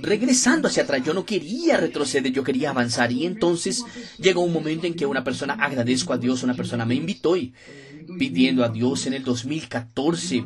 regresando 0.00 0.68
hacia 0.68 0.82
atrás. 0.82 1.02
Yo 1.04 1.14
no 1.14 1.24
quería 1.24 1.76
retroceder, 1.76 2.32
yo 2.32 2.44
quería 2.44 2.70
avanzar. 2.70 3.12
Y 3.12 3.26
entonces 3.26 3.84
llegó 4.18 4.42
un 4.42 4.52
momento 4.52 4.86
en 4.86 4.94
que 4.94 5.06
una 5.06 5.24
persona, 5.24 5.54
agradezco 5.54 6.12
a 6.12 6.18
Dios, 6.18 6.42
una 6.42 6.54
persona 6.54 6.84
me 6.84 6.94
invitó 6.94 7.36
y 7.36 7.52
pidiendo 8.18 8.64
a 8.64 8.68
Dios 8.68 9.06
en 9.06 9.14
el 9.14 9.24
2014, 9.24 10.44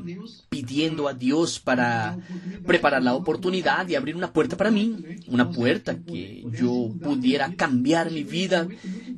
pidiendo 0.49 1.09
a 1.09 1.15
Dios 1.15 1.61
para 1.61 2.19
preparar 2.67 3.03
la 3.03 3.15
oportunidad 3.15 3.87
de 3.87 3.97
abrir 3.97 4.17
una 4.17 4.33
puerta 4.33 4.57
para 4.57 4.71
mí, 4.71 4.97
una 5.29 5.51
puerta 5.51 5.97
que 5.99 6.45
yo 6.53 6.95
pudiera 7.03 7.55
cambiar 7.55 8.11
mi 8.11 8.25
vida. 8.25 8.69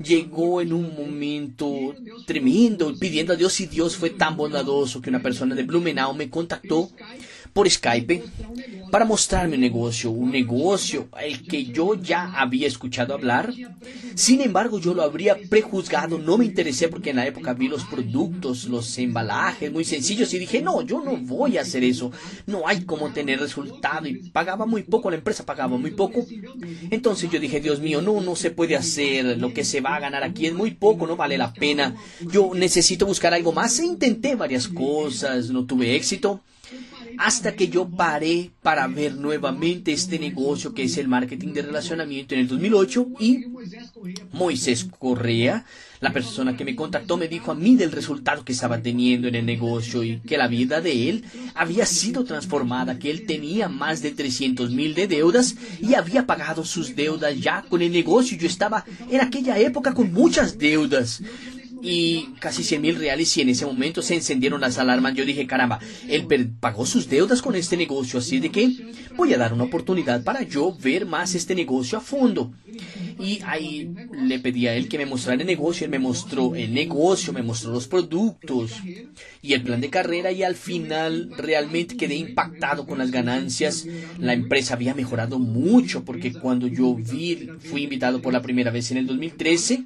Llegó 0.03 0.61
en 0.61 0.73
un 0.73 0.95
momento 0.95 1.95
tremendo, 2.27 2.95
pidiendo 2.99 3.33
a 3.33 3.37
Dios 3.37 3.61
y 3.61 3.67
Dios 3.67 3.97
fue 3.97 4.11
tan 4.11 4.37
bondadoso 4.37 5.01
que 5.01 5.11
una 5.11 5.23
persona 5.23 5.55
de 5.55 5.65
Blumenau 5.65 6.15
me 6.15 6.31
contactó 6.31 6.91
por 7.59 7.69
Skype 7.69 8.23
para 8.89 9.05
mostrarme 9.05 9.57
un 9.57 9.61
negocio, 9.61 10.13
un 10.13 10.31
negocio 10.31 11.09
el 11.21 11.43
que 11.43 11.65
yo 11.65 11.97
ya 12.01 12.33
había 12.37 12.69
escuchado 12.69 13.15
hablar. 13.15 13.53
Sin 14.15 14.41
embargo, 14.41 14.79
yo 14.79 14.95
lo 14.95 15.03
habría 15.03 15.37
prejuzgado, 15.51 16.21
no 16.21 16.39
me 16.39 16.45
interesé 16.45 16.87
porque 16.87 17.11
en 17.11 17.17
la 17.17 17.27
época 17.27 17.55
vi 17.55 17.67
los 17.67 17.83
productos, 17.83 18.67
los 18.67 18.97
embalajes 18.99 19.73
muy 19.73 19.85
sencillos 19.85 20.33
y 20.35 20.39
dije, 20.39 20.63
no, 20.63 20.83
yo 20.83 21.03
no 21.03 21.17
voy 21.17 21.59
a 21.59 21.63
hacer 21.63 21.83
eso, 21.83 22.13
no 22.47 22.69
hay 22.69 22.85
como 22.85 23.13
tener 23.13 23.41
resultado 23.41 24.07
y 24.07 24.31
pagaba 24.31 24.65
muy 24.65 24.85
poco, 24.85 25.11
la 25.11 25.17
empresa 25.17 25.45
pagaba 25.45 25.77
muy 25.77 25.91
poco. 25.91 26.25
Entonces 26.91 27.29
yo 27.29 27.41
dije, 27.41 27.59
Dios 27.59 27.81
mío, 27.81 28.01
no, 28.01 28.21
no 28.21 28.37
se 28.37 28.53
puede 28.53 28.77
hacer, 28.77 29.37
lo 29.37 29.53
que 29.53 29.65
se 29.65 29.81
va 29.81 29.97
a 29.97 30.01
ganar 30.01 30.23
aquí 30.23 30.47
es 30.47 30.55
muy 30.55 30.71
poco, 30.71 31.09
no 31.09 31.17
vale 31.17 31.37
la 31.37 31.53
pena, 31.53 31.97
yo 32.31 32.53
necesito 32.55 33.05
buscar 33.05 33.35
algo 33.35 33.51
más 33.51 33.81
e 33.81 33.85
intenté 33.85 34.37
varias 34.37 34.69
cosas, 34.69 35.51
no 35.51 35.65
tuve 35.65 35.97
éxito 35.97 36.41
hasta 37.19 37.55
que 37.55 37.69
yo 37.69 37.89
paré 37.89 38.51
para 38.63 38.87
ver 38.87 39.17
nuevamente 39.17 39.93
este 39.93 40.19
negocio 40.19 40.73
que 40.73 40.85
es 40.85 40.97
el 40.99 41.09
marketing 41.09 41.53
de 41.53 41.63
relacionamiento 41.63 42.35
en 42.35 42.41
el 42.43 42.49
2008 42.49 43.07
y 43.19 43.45
Moisés 44.33 44.87
Correa, 44.99 45.65
la 46.01 46.13
persona 46.13 46.57
que 46.57 46.65
me 46.65 46.77
contactó, 46.77 47.17
me 47.17 47.27
dijo 47.27 47.51
a 47.51 47.57
mí 47.57 47.75
del 47.75 47.91
resultado 47.91 48.45
que 48.45 48.53
estaba 48.53 48.81
teniendo 48.81 49.27
en 49.27 49.35
el 49.35 49.47
negocio 49.47 50.05
y 50.05 50.21
que 50.21 50.39
la 50.39 50.47
vida 50.47 50.81
de 50.81 51.09
él 51.09 51.25
había 51.55 51.87
sido 51.87 52.25
transformada, 52.25 52.99
que 52.99 53.11
él 53.11 53.27
tenía 53.27 53.69
más 53.69 54.01
de 54.01 54.13
300 54.13 54.71
mil 54.71 54.95
de 54.95 55.09
deudas 55.09 55.57
y 55.81 55.95
había 55.95 56.25
pagado 56.25 56.65
sus 56.65 56.95
deudas 56.95 57.39
ya 57.41 57.63
con 57.63 57.83
el 57.83 57.91
negocio. 57.91 58.39
Yo 58.39 58.47
estaba 58.47 58.85
en 59.11 59.21
aquella 59.21 59.59
época 59.59 59.93
con 59.93 60.13
muchas 60.13 60.57
deudas 60.57 61.21
y 61.83 62.31
casi 62.41 62.63
100 62.63 62.83
mil 62.83 62.97
reales 62.97 63.37
y 63.37 63.43
en 63.43 63.51
ese 63.51 63.67
momento 63.67 64.03
se 64.03 64.15
encendieron 64.15 64.61
las 64.61 64.79
alarmas. 64.79 65.15
Yo 65.15 65.25
dije, 65.25 65.47
caramba, 65.47 65.79
él 66.09 66.27
pagó 66.61 66.87
sus 66.87 67.09
deudas 67.09 67.43
con 67.43 67.55
este 67.55 67.77
negocio, 67.77 68.19
así 68.19 68.41
de 68.41 68.51
que 68.51 68.93
voy 69.17 69.35
a 69.35 69.39
dar 69.39 69.53
una 69.53 69.65
oportunidad 69.65 70.23
para 70.23 70.43
yo 70.43 70.77
ver 70.81 71.07
más 71.07 71.35
este 71.35 71.55
negocio 71.55 71.99
a 71.99 72.01
fondo. 72.01 72.53
Y 73.21 73.41
ahí 73.45 73.93
le 74.13 74.39
pedí 74.39 74.69
a 74.69 74.75
él 74.75 74.89
que 74.89 74.99
me 74.99 75.07
mostrara 75.07 75.41
el 75.41 75.47
negocio, 75.47 75.85
él 75.85 75.91
me 75.91 75.99
mostró 75.99 76.55
el 76.55 76.73
negocio, 76.73 77.33
me 77.33 77.43
mostró 77.43 77.73
los 77.73 77.89
productos 77.89 78.73
y 79.43 79.55
el 79.55 79.63
plan 79.63 79.81
de 79.81 79.91
carrera 79.91 80.31
y 80.31 80.43
al 80.43 80.55
final 80.55 81.31
realmente 81.37 81.97
quedé 81.97 82.15
impactado 82.15 82.87
con 82.87 82.99
las 82.99 83.11
ganancias. 83.11 83.87
La 84.19 84.35
empresa 84.35 84.75
había 84.75 84.95
mejorado 84.95 85.39
mucho 85.39 86.05
porque 86.05 86.33
cuando 86.33 86.67
yo 86.69 86.95
vi, 86.95 87.49
fui 87.59 87.85
invitado 87.85 88.23
por 88.23 88.33
la 88.33 88.43
primera 88.43 88.71
vez 88.71 88.91
en 88.91 88.99
el 88.99 89.07
2013, 89.07 89.85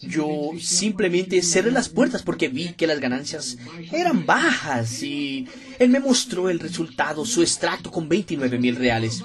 yo 0.00 0.50
simplemente 0.60 1.40
cerré 1.42 1.70
las 1.70 1.88
puertas 1.88 2.22
porque 2.22 2.48
vi 2.48 2.74
que 2.74 2.86
las 2.86 3.00
ganancias 3.00 3.56
eran 3.92 4.26
bajas 4.26 5.02
y 5.02 5.48
él 5.78 5.90
me 5.90 6.00
mostró 6.00 6.50
el 6.50 6.58
resultado, 6.58 7.24
su 7.24 7.42
extracto 7.42 7.90
con 7.90 8.08
29 8.08 8.58
mil 8.58 8.76
reales. 8.76 9.22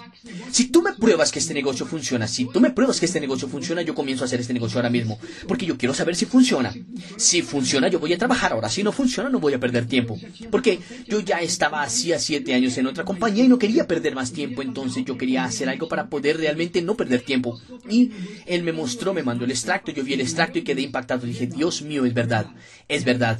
Si 0.52 0.68
tú 0.68 0.82
me 0.82 0.94
pruebas 0.94 1.32
que 1.32 1.40
este 1.40 1.54
negocio 1.54 1.86
funciona, 1.86 2.28
si 2.28 2.46
tú 2.46 2.60
me 2.60 2.72
pruebas 2.72 3.00
que 3.00 3.06
este 3.06 3.20
negocio 3.20 3.48
funciona, 3.48 3.82
yo 3.82 3.96
comienzo 3.96 4.24
a 4.24 4.26
hacer 4.26 4.42
este 4.42 4.54
negocio 4.54 4.78
ahora 4.78 4.90
mismo, 4.90 5.20
porque 5.48 5.66
yo 5.66 5.78
quiero 5.78 5.94
saber 5.94 6.16
si 6.16 6.26
funciona. 6.26 6.74
Si 7.18 7.42
funciona, 7.42 7.88
yo 7.88 8.00
voy 8.00 8.14
a 8.14 8.18
trabajar 8.18 8.52
ahora. 8.52 8.70
Si 8.70 8.84
no 8.84 8.92
funciona, 8.92 9.30
no 9.30 9.40
voy 9.40 9.54
a 9.54 9.60
perder 9.60 9.88
tiempo. 9.88 10.20
Porque 10.50 10.80
yo 11.08 11.22
ya 11.22 11.40
estaba 11.42 11.82
hacía 11.82 12.20
siete 12.20 12.54
años 12.54 12.78
en 12.78 12.88
otra 12.88 13.06
compañía 13.06 13.46
y 13.46 13.48
no 13.48 13.58
quería 13.58 13.88
perder 13.88 14.14
más 14.14 14.32
tiempo, 14.32 14.62
entonces 14.62 15.06
yo 15.06 15.18
quería 15.18 15.46
hacer 15.46 15.70
algo 15.70 15.88
para 15.88 16.08
poder 16.08 16.38
realmente 16.38 16.82
no 16.82 16.96
perder 16.96 17.22
tiempo. 17.22 17.60
Y 17.90 18.12
él 18.46 18.64
me 18.64 18.74
mostró, 18.74 19.14
me 19.14 19.24
mandó 19.24 19.46
el 19.46 19.52
extracto, 19.52 19.92
yo 19.92 20.04
vi 20.04 20.14
el 20.14 20.22
extracto 20.22 20.60
y 20.60 20.64
quedé 20.64 20.82
impactado. 20.82 21.26
Dije, 21.26 21.48
Dios 21.48 21.82
mío, 21.82 22.06
es 22.06 22.14
verdad, 22.14 22.48
es 22.88 23.06
verdad. 23.06 23.40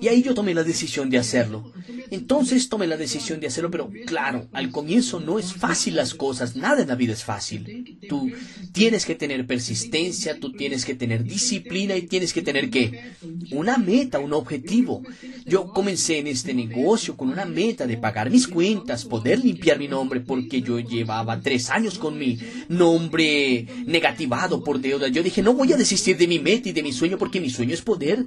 Y 0.00 0.08
ahí 0.08 0.22
yo 0.22 0.34
tomé 0.34 0.54
la 0.54 0.64
decisión 0.64 1.10
de 1.10 1.18
hacerlo. 1.18 1.72
Entonces 2.10 2.41
tomé 2.68 2.86
la 2.86 2.96
decisión 2.96 3.40
de 3.40 3.46
hacerlo, 3.46 3.70
pero 3.70 3.90
claro, 4.06 4.48
al 4.52 4.70
comienzo 4.70 5.20
no 5.20 5.38
es 5.38 5.52
fácil 5.52 5.96
las 5.96 6.14
cosas, 6.14 6.56
nada 6.56 6.82
en 6.82 6.88
la 6.88 6.94
vida 6.94 7.12
es 7.12 7.24
fácil. 7.24 7.98
Tú 8.08 8.30
tienes 8.72 9.04
que 9.04 9.14
tener 9.14 9.46
persistencia, 9.46 10.38
tú 10.38 10.52
tienes 10.52 10.84
que 10.84 10.94
tener 10.94 11.24
disciplina 11.24 11.96
y 11.96 12.02
tienes 12.02 12.32
que 12.32 12.42
tener 12.42 12.70
que 12.70 13.12
una 13.50 13.78
meta, 13.78 14.18
un 14.18 14.32
objetivo. 14.32 15.02
Yo 15.44 15.72
comencé 15.72 16.18
en 16.18 16.26
este 16.26 16.54
negocio 16.54 17.16
con 17.16 17.28
una 17.28 17.44
meta 17.44 17.86
de 17.86 17.96
pagar 17.96 18.30
mis 18.30 18.46
cuentas, 18.46 19.04
poder 19.04 19.44
limpiar 19.44 19.78
mi 19.78 19.88
nombre, 19.88 20.20
porque 20.20 20.62
yo 20.62 20.78
llevaba 20.78 21.40
tres 21.40 21.70
años 21.70 21.98
con 21.98 22.18
mi 22.18 22.38
nombre 22.68 23.66
negativado 23.86 24.62
por 24.62 24.80
deuda. 24.80 25.08
Yo 25.08 25.22
dije, 25.22 25.42
no 25.42 25.54
voy 25.54 25.72
a 25.72 25.76
desistir 25.76 26.16
de 26.16 26.26
mi 26.26 26.38
meta 26.38 26.68
y 26.68 26.72
de 26.72 26.82
mi 26.82 26.92
sueño, 26.92 27.18
porque 27.18 27.40
mi 27.40 27.50
sueño 27.50 27.74
es 27.74 27.82
poder 27.82 28.24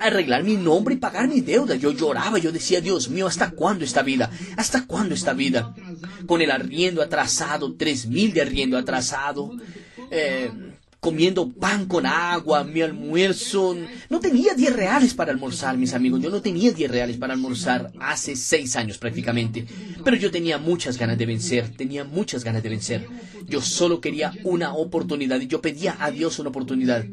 arreglar 0.00 0.44
mi 0.44 0.56
nombre 0.56 0.94
y 0.94 0.98
pagar 0.98 1.28
mi 1.28 1.40
deuda. 1.40 1.76
Yo 1.76 1.92
lloraba, 1.92 2.38
yo 2.38 2.52
decía, 2.52 2.80
Dios 2.80 3.08
mío, 3.08 3.26
¿hasta 3.26 3.50
cuándo 3.56 3.84
esta 3.84 4.02
vida? 4.02 4.30
¿Hasta 4.56 4.86
cuándo 4.86 5.14
esta 5.14 5.32
vida? 5.32 5.74
Con 6.26 6.42
el 6.42 6.50
arriendo 6.50 7.02
atrasado, 7.02 7.74
tres 7.74 8.06
mil 8.06 8.32
de 8.32 8.42
arriendo 8.42 8.78
atrasado. 8.78 9.50
Eh, 10.10 10.50
comiendo 11.06 11.48
pan 11.48 11.86
con 11.86 12.04
agua, 12.04 12.64
mi 12.64 12.82
almuerzo. 12.82 13.76
No 14.10 14.18
tenía 14.18 14.54
10 14.54 14.74
reales 14.74 15.14
para 15.14 15.30
almorzar, 15.30 15.78
mis 15.78 15.94
amigos. 15.94 16.20
Yo 16.20 16.30
no 16.30 16.42
tenía 16.42 16.72
10 16.72 16.90
reales 16.90 17.16
para 17.16 17.32
almorzar 17.32 17.92
hace 18.00 18.34
6 18.34 18.74
años 18.74 18.98
prácticamente. 18.98 19.64
Pero 20.02 20.16
yo 20.16 20.32
tenía 20.32 20.58
muchas 20.58 20.98
ganas 20.98 21.16
de 21.16 21.26
vencer, 21.26 21.70
tenía 21.76 22.02
muchas 22.02 22.42
ganas 22.42 22.60
de 22.64 22.70
vencer. 22.70 23.08
Yo 23.46 23.60
solo 23.60 24.00
quería 24.00 24.32
una 24.42 24.74
oportunidad 24.74 25.40
y 25.40 25.46
yo 25.46 25.60
pedía 25.60 25.96
a 26.00 26.10
Dios 26.10 26.40
una 26.40 26.48
oportunidad. 26.48 27.04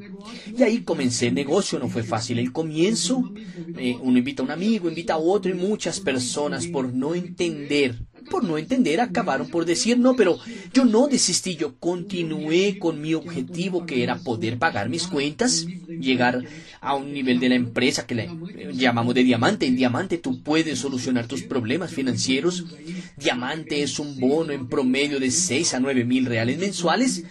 Y 0.57 0.63
ahí 0.63 0.81
comencé. 0.81 1.27
El 1.27 1.35
negocio 1.35 1.77
no 1.77 1.87
fue 1.87 2.01
fácil. 2.01 2.39
El 2.39 2.51
comienzo, 2.51 3.31
eh, 3.77 3.95
uno 4.01 4.17
invita 4.17 4.41
a 4.41 4.45
un 4.45 4.51
amigo, 4.51 4.89
invita 4.89 5.13
a 5.13 5.17
otro 5.17 5.51
y 5.51 5.53
muchas 5.53 5.99
personas 5.99 6.65
por 6.65 6.91
no 6.91 7.13
entender 7.13 7.99
por 8.29 8.43
no 8.43 8.57
entender, 8.57 9.01
acabaron 9.01 9.47
por 9.47 9.65
decir 9.65 9.97
no, 9.97 10.15
pero 10.15 10.39
yo 10.73 10.85
no 10.85 11.07
desistí, 11.07 11.55
yo 11.55 11.75
continué 11.75 12.79
con 12.79 13.01
mi 13.01 13.13
objetivo 13.13 13.85
que 13.85 14.03
era 14.03 14.17
poder 14.17 14.57
pagar 14.57 14.89
mis 14.89 15.07
cuentas, 15.07 15.65
llegar 15.87 16.43
a 16.81 16.95
un 16.95 17.13
nivel 17.13 17.39
de 17.39 17.49
la 17.49 17.55
empresa 17.55 18.05
que 18.05 18.15
le 18.15 18.29
llamamos 18.73 19.15
de 19.15 19.23
diamante. 19.23 19.65
En 19.65 19.75
diamante 19.75 20.17
tú 20.17 20.41
puedes 20.41 20.79
solucionar 20.79 21.27
tus 21.27 21.43
problemas 21.43 21.91
financieros. 21.91 22.65
Diamante 23.17 23.83
es 23.83 23.99
un 23.99 24.19
bono 24.19 24.51
en 24.51 24.67
promedio 24.67 25.19
de 25.19 25.31
6 25.31 25.73
a 25.75 25.79
9 25.79 26.03
mil 26.03 26.25
reales 26.25 26.57
mensuales 26.57 27.23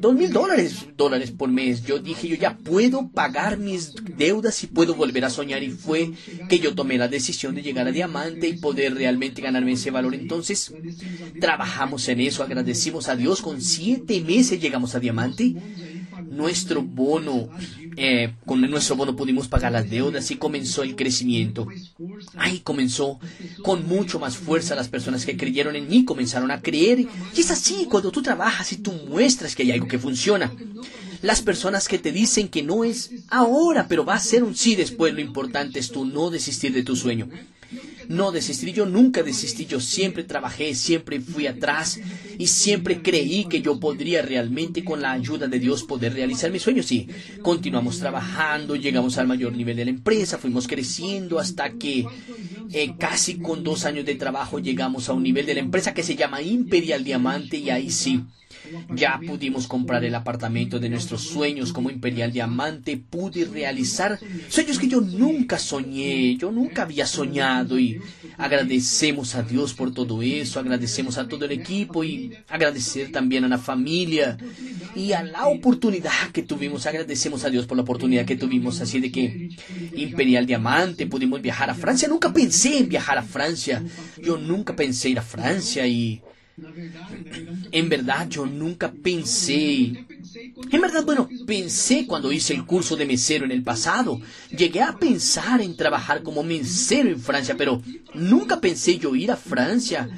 dos 0.00 0.14
mil 0.14 0.32
dólares, 0.32 0.86
dólares 0.96 1.30
por 1.30 1.48
mes. 1.50 1.84
Yo 1.84 1.98
dije, 1.98 2.28
yo 2.28 2.36
ya 2.36 2.56
puedo 2.56 3.08
pagar 3.08 3.58
mis 3.58 3.94
deudas 4.16 4.62
y 4.62 4.66
puedo 4.66 4.94
volver 4.94 5.24
a 5.24 5.30
soñar. 5.30 5.62
Y 5.62 5.70
fue 5.70 6.12
que 6.48 6.58
yo 6.58 6.74
tomé 6.74 6.98
la 6.98 7.08
decisión 7.08 7.54
de 7.54 7.62
llegar 7.62 7.86
a 7.86 7.92
diamante 7.92 8.48
y 8.48 8.58
poder 8.58 8.94
realmente 8.94 9.42
ganarme 9.42 9.72
ese 9.72 9.90
valor. 9.90 10.14
Entonces, 10.14 10.72
trabajamos 11.40 12.08
en 12.08 12.20
eso, 12.20 12.42
agradecimos 12.42 13.08
a 13.08 13.16
Dios. 13.16 13.42
Con 13.42 13.60
siete 13.60 14.20
meses 14.20 14.60
llegamos 14.60 14.94
a 14.94 15.00
diamante 15.00 15.54
nuestro 16.30 16.82
bono, 16.82 17.48
eh, 17.96 18.34
con 18.46 18.60
nuestro 18.60 18.96
bono 18.96 19.16
pudimos 19.16 19.48
pagar 19.48 19.72
las 19.72 19.88
deudas 19.88 20.30
y 20.30 20.36
comenzó 20.36 20.82
el 20.82 20.96
crecimiento. 20.96 21.66
Ahí 22.36 22.60
comenzó 22.60 23.18
con 23.62 23.86
mucho 23.86 24.18
más 24.18 24.36
fuerza 24.36 24.74
las 24.74 24.88
personas 24.88 25.24
que 25.24 25.36
creyeron 25.36 25.76
en 25.76 25.88
mí, 25.88 26.04
comenzaron 26.04 26.50
a 26.50 26.60
creer. 26.60 27.00
Y 27.00 27.40
es 27.40 27.50
así, 27.50 27.86
cuando 27.90 28.10
tú 28.10 28.22
trabajas 28.22 28.72
y 28.72 28.78
tú 28.78 28.92
muestras 29.08 29.54
que 29.54 29.62
hay 29.62 29.72
algo 29.72 29.88
que 29.88 29.98
funciona. 29.98 30.52
Las 31.24 31.40
personas 31.40 31.88
que 31.88 31.98
te 31.98 32.12
dicen 32.12 32.48
que 32.48 32.62
no 32.62 32.84
es 32.84 33.10
ahora, 33.28 33.88
pero 33.88 34.04
va 34.04 34.14
a 34.14 34.20
ser 34.20 34.44
un 34.44 34.54
sí 34.54 34.76
después, 34.76 35.14
lo 35.14 35.20
importante 35.20 35.78
es 35.78 35.90
tú 35.90 36.04
no 36.04 36.30
desistir 36.30 36.72
de 36.74 36.82
tu 36.82 36.94
sueño 36.94 37.28
no 38.08 38.32
desistí. 38.32 38.72
Yo 38.72 38.86
nunca 38.86 39.22
desistí, 39.22 39.66
yo 39.66 39.80
siempre 39.80 40.24
trabajé, 40.24 40.74
siempre 40.74 41.20
fui 41.20 41.46
atrás 41.46 42.00
y 42.38 42.46
siempre 42.46 43.02
creí 43.02 43.46
que 43.46 43.62
yo 43.62 43.78
podría 43.80 44.22
realmente 44.22 44.84
con 44.84 45.00
la 45.00 45.12
ayuda 45.12 45.46
de 45.46 45.58
Dios 45.58 45.84
poder 45.84 46.14
realizar 46.14 46.50
mis 46.50 46.62
sueños. 46.62 46.90
Y 46.92 47.08
continuamos 47.42 47.98
trabajando, 47.98 48.76
llegamos 48.76 49.18
al 49.18 49.26
mayor 49.26 49.52
nivel 49.52 49.76
de 49.76 49.84
la 49.84 49.90
empresa, 49.90 50.38
fuimos 50.38 50.66
creciendo 50.66 51.38
hasta 51.38 51.70
que 51.72 52.06
eh, 52.72 52.94
casi 52.98 53.38
con 53.38 53.64
dos 53.64 53.84
años 53.84 54.04
de 54.04 54.14
trabajo 54.14 54.58
llegamos 54.58 55.08
a 55.08 55.12
un 55.12 55.22
nivel 55.22 55.46
de 55.46 55.54
la 55.54 55.60
empresa 55.60 55.94
que 55.94 56.02
se 56.02 56.16
llama 56.16 56.42
Imperial 56.42 57.04
Diamante 57.04 57.56
y 57.56 57.70
ahí 57.70 57.90
sí 57.90 58.22
ya 58.94 59.20
pudimos 59.26 59.66
comprar 59.66 60.04
el 60.04 60.14
apartamento 60.14 60.78
de 60.78 60.88
nuestros 60.88 61.22
sueños 61.22 61.72
como 61.72 61.90
Imperial 61.90 62.32
Diamante. 62.32 62.96
Pude 62.96 63.44
realizar 63.44 64.18
sueños 64.48 64.78
que 64.78 64.88
yo 64.88 65.00
nunca 65.00 65.58
soñé, 65.58 66.36
yo 66.36 66.50
nunca 66.50 66.82
había 66.82 67.06
soñado 67.06 67.78
y 67.78 68.00
agradecemos 68.36 69.34
a 69.34 69.42
Dios 69.42 69.74
por 69.74 69.92
todo 69.92 70.22
eso, 70.22 70.60
agradecemos 70.60 71.18
a 71.18 71.28
todo 71.28 71.44
el 71.44 71.52
equipo 71.52 72.04
y 72.04 72.32
agradecer 72.48 73.12
también 73.12 73.44
a 73.44 73.48
la 73.48 73.58
familia 73.58 74.36
y 74.94 75.12
a 75.12 75.22
la 75.22 75.46
oportunidad 75.46 76.30
que 76.32 76.42
tuvimos. 76.42 76.86
Agradecemos 76.86 77.44
a 77.44 77.50
Dios 77.50 77.66
por 77.66 77.76
la 77.76 77.82
oportunidad 77.82 78.24
que 78.24 78.36
tuvimos 78.36 78.80
así 78.80 79.00
de 79.00 79.10
que 79.10 79.50
Imperial 79.94 80.46
Diamante 80.46 81.06
pudimos 81.06 81.40
viajar 81.42 81.70
a 81.70 81.74
Francia. 81.74 82.08
Nunca 82.08 82.32
pensé 82.32 82.78
en 82.78 82.88
viajar 82.88 83.18
a 83.18 83.22
Francia. 83.22 83.82
Yo 84.22 84.36
nunca 84.36 84.76
pensé 84.76 85.10
ir 85.10 85.18
a 85.18 85.22
Francia 85.22 85.86
y 85.86 86.22
en 87.72 87.88
verdad 87.88 88.28
yo 88.28 88.46
nunca 88.46 88.92
pensé. 88.92 90.06
En 90.70 90.80
verdad, 90.80 91.04
bueno, 91.04 91.28
pensé 91.46 92.06
cuando 92.06 92.32
hice 92.32 92.54
el 92.54 92.64
curso 92.64 92.96
de 92.96 93.06
mesero 93.06 93.44
en 93.44 93.50
el 93.50 93.62
pasado. 93.62 94.20
Llegué 94.56 94.80
a 94.82 94.96
pensar 94.96 95.60
en 95.60 95.76
trabajar 95.76 96.22
como 96.22 96.42
mesero 96.42 97.08
en 97.08 97.20
Francia, 97.20 97.56
pero 97.56 97.82
nunca 98.14 98.60
pensé 98.60 98.98
yo 98.98 99.14
ir 99.16 99.30
a 99.30 99.36
Francia 99.36 100.08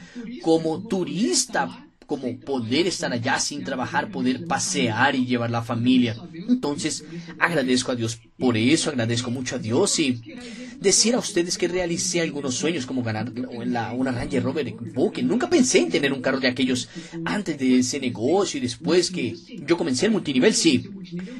como 0.43 0.87
turista 0.87 1.83
como 2.07 2.39
poder 2.39 2.87
estar 2.87 3.13
allá 3.13 3.39
sin 3.41 3.65
trabajar, 3.65 4.11
poder 4.11 4.47
pasear 4.47 5.17
y 5.17 5.27
llevar 5.27 5.51
la 5.51 5.63
familia. 5.63 6.17
Entonces, 6.33 7.05
agradezco 7.39 7.91
a 7.91 7.97
Dios 7.97 8.21
por 8.39 8.57
eso, 8.57 8.91
agradezco 8.91 9.31
mucho 9.31 9.57
a 9.57 9.59
Dios 9.59 9.99
y 9.99 10.21
decir 10.79 11.15
a 11.15 11.19
ustedes 11.19 11.57
que 11.57 11.69
realicé 11.69 12.21
algunos 12.21 12.55
sueños 12.55 12.85
como 12.85 13.03
ganar 13.03 13.33
la, 13.65 13.93
una 13.93 14.13
Ranger 14.13 14.43
Rover 14.43 14.75
Buque. 14.95 15.23
Nunca 15.23 15.49
pensé 15.49 15.79
en 15.79 15.91
tener 15.91 16.13
un 16.13 16.21
carro 16.21 16.39
de 16.39 16.49
aquellos 16.49 16.89
antes 17.25 17.59
de 17.59 17.79
ese 17.79 17.99
negocio 17.99 18.59
y 18.59 18.61
después 18.61 19.11
que 19.11 19.35
yo 19.67 19.79
comencé 19.79 20.07
el 20.07 20.13
multinivel, 20.13 20.55
sí. 20.55 20.87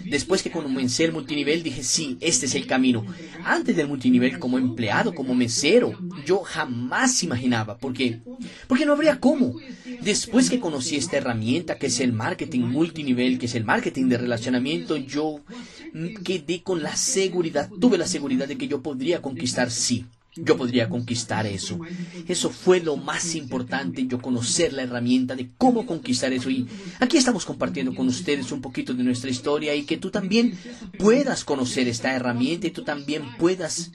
Después 0.07 0.43
que 0.43 0.51
comencé 0.51 1.05
el 1.05 1.13
multinivel 1.13 1.63
dije, 1.63 1.83
sí, 1.83 2.17
este 2.21 2.47
es 2.47 2.55
el 2.55 2.67
camino. 2.67 3.05
Antes 3.45 3.77
del 3.77 3.89
multinivel 3.89 4.39
como 4.39 4.57
empleado, 4.57 5.15
como 5.15 5.35
mesero, 5.35 5.99
yo 6.25 6.39
jamás 6.39 7.23
imaginaba, 7.23 7.77
porque 7.77 8.21
porque 8.69 8.87
no 8.87 8.93
habría 8.93 9.21
cómo. 9.21 9.57
Después 10.03 10.49
que 10.49 10.61
conocí 10.61 10.97
esta 10.97 11.19
herramienta 11.19 11.79
que 11.79 11.87
es 11.87 12.01
el 12.01 12.13
marketing 12.13 12.61
multinivel, 12.63 13.39
que 13.39 13.47
es 13.47 13.55
el 13.55 13.65
marketing 13.65 14.07
de 14.09 14.19
relacionamiento, 14.19 14.97
yo 14.97 15.41
quedé 16.25 16.63
con 16.63 16.83
la 16.83 16.86
seguridad, 16.95 17.71
tuve 17.81 17.99
la 17.99 18.07
seguridad 18.07 18.47
de 18.47 18.59
que 18.59 18.69
yo 18.69 18.83
podría 18.83 19.23
conquistar 19.23 19.71
sí 19.71 20.07
yo 20.37 20.57
podría 20.57 20.89
conquistar 20.89 21.47
eso. 21.47 21.79
Eso 22.29 22.51
fue 22.51 22.81
lo 22.81 22.97
más 22.97 23.35
importante, 23.35 24.07
yo 24.07 24.21
conocer 24.21 24.73
la 24.73 24.83
herramienta 24.83 25.35
de 25.35 25.51
cómo 25.57 25.87
conquistar 25.87 26.33
eso. 26.33 26.51
Y 26.51 26.67
aquí 27.01 27.17
estamos 27.17 27.45
compartiendo 27.47 27.95
con 27.95 28.07
ustedes 28.09 28.53
un 28.53 28.61
poquito 28.61 28.93
de 28.93 29.03
nuestra 29.03 29.31
historia 29.31 29.75
y 29.75 29.85
que 29.85 29.97
tú 29.97 30.11
también 30.11 30.59
puedas 30.99 31.45
conocer 31.45 31.89
esta 31.89 32.15
herramienta 32.15 32.67
y 32.67 32.71
tú 32.71 32.85
también 32.85 33.23
puedas 33.39 33.91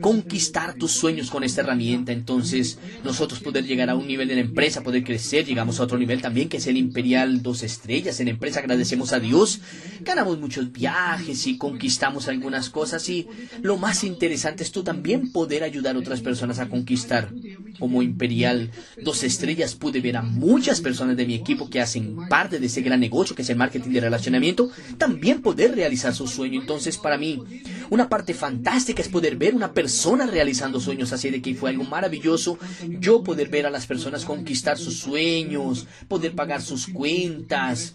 conquistar 0.00 0.74
tus 0.74 0.92
sueños 0.92 1.30
con 1.30 1.44
esta 1.44 1.62
herramienta. 1.62 2.12
Entonces, 2.12 2.78
nosotros 3.02 3.40
poder 3.40 3.64
llegar 3.64 3.88
a 3.88 3.94
un 3.94 4.06
nivel 4.06 4.28
de 4.28 4.34
la 4.34 4.42
empresa, 4.42 4.82
poder 4.82 5.02
crecer, 5.02 5.46
llegamos 5.46 5.80
a 5.80 5.84
otro 5.84 5.98
nivel 5.98 6.20
también 6.20 6.48
que 6.48 6.58
es 6.58 6.66
el 6.66 6.76
Imperial 6.76 7.42
dos 7.42 7.62
estrellas 7.62 8.20
en 8.20 8.28
empresa. 8.28 8.60
Agradecemos 8.60 9.12
a 9.12 9.20
Dios, 9.20 9.60
ganamos 10.00 10.38
muchos 10.38 10.72
viajes 10.72 11.46
y 11.46 11.56
conquistamos 11.56 12.28
algunas 12.28 12.68
cosas. 12.68 13.08
Y 13.08 13.26
lo 13.62 13.78
más 13.78 14.04
interesante 14.04 14.62
es 14.62 14.72
tú 14.72 14.82
también 14.82 15.32
poder 15.32 15.64
ayudar 15.70 15.96
a 15.96 15.98
otras 15.98 16.20
personas 16.20 16.58
a 16.58 16.68
conquistar. 16.68 17.30
Como 17.78 18.02
Imperial 18.02 18.70
Dos 19.02 19.22
Estrellas 19.22 19.74
pude 19.74 20.00
ver 20.00 20.16
a 20.16 20.22
muchas 20.22 20.80
personas 20.80 21.16
de 21.16 21.26
mi 21.26 21.34
equipo 21.34 21.70
que 21.70 21.80
hacen 21.80 22.16
parte 22.28 22.58
de 22.58 22.66
ese 22.66 22.82
gran 22.82 23.00
negocio 23.00 23.34
que 23.34 23.42
es 23.42 23.50
el 23.50 23.56
marketing 23.56 23.90
de 23.90 24.00
relacionamiento, 24.00 24.70
también 24.98 25.40
poder 25.40 25.74
realizar 25.74 26.14
su 26.14 26.26
sueño. 26.26 26.60
Entonces, 26.60 26.98
para 26.98 27.16
mí, 27.16 27.42
una 27.90 28.08
parte 28.08 28.34
fantástica 28.34 29.02
es 29.02 29.08
poder 29.08 29.36
ver 29.36 29.54
una 29.54 29.72
persona 29.72 30.26
realizando 30.26 30.80
sueños, 30.80 31.12
así 31.12 31.30
de 31.30 31.42
que 31.42 31.54
fue 31.54 31.70
algo 31.70 31.84
maravilloso 31.84 32.58
yo 33.00 33.22
poder 33.22 33.48
ver 33.48 33.66
a 33.66 33.70
las 33.70 33.86
personas 33.86 34.24
conquistar 34.24 34.78
sus 34.78 34.98
sueños, 34.98 35.86
poder 36.08 36.34
pagar 36.34 36.62
sus 36.62 36.86
cuentas, 36.86 37.94